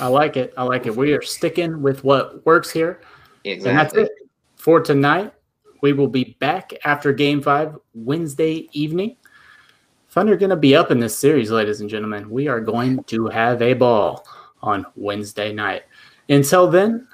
I 0.00 0.06
like 0.08 0.36
it. 0.36 0.52
I 0.56 0.64
like 0.64 0.86
it. 0.86 0.94
We 0.96 1.12
are 1.12 1.22
sticking 1.22 1.82
with 1.82 2.04
what 2.04 2.44
works 2.44 2.70
here. 2.70 3.00
Exactly. 3.44 3.70
And 3.70 3.78
that's 3.78 3.94
it 3.94 4.10
for 4.56 4.80
tonight. 4.80 5.32
We 5.80 5.92
will 5.92 6.08
be 6.08 6.36
back 6.38 6.72
after 6.84 7.12
game 7.12 7.42
five 7.42 7.76
Wednesday 7.94 8.68
evening. 8.72 9.16
Thunder 10.10 10.36
going 10.36 10.50
to 10.50 10.56
be 10.56 10.76
up 10.76 10.90
in 10.90 11.00
this 11.00 11.16
series, 11.16 11.50
ladies 11.50 11.80
and 11.80 11.88
gentlemen. 11.90 12.30
We 12.30 12.46
are 12.46 12.60
going 12.60 13.02
to 13.04 13.26
have 13.28 13.62
a 13.62 13.72
ball 13.72 14.24
on 14.62 14.86
Wednesday 14.96 15.52
night. 15.52 15.82
Until 16.28 16.68
then, 16.70 17.08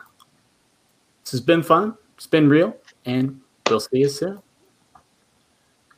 this 1.25 1.33
has 1.33 1.41
been 1.41 1.63
fun. 1.63 1.97
It's 2.17 2.27
been 2.27 2.49
real, 2.49 2.77
and 3.05 3.41
we'll 3.69 3.81
see 3.81 3.99
you 3.99 4.09
soon. 4.09 4.41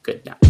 Good 0.02 0.24
night. 0.26 0.49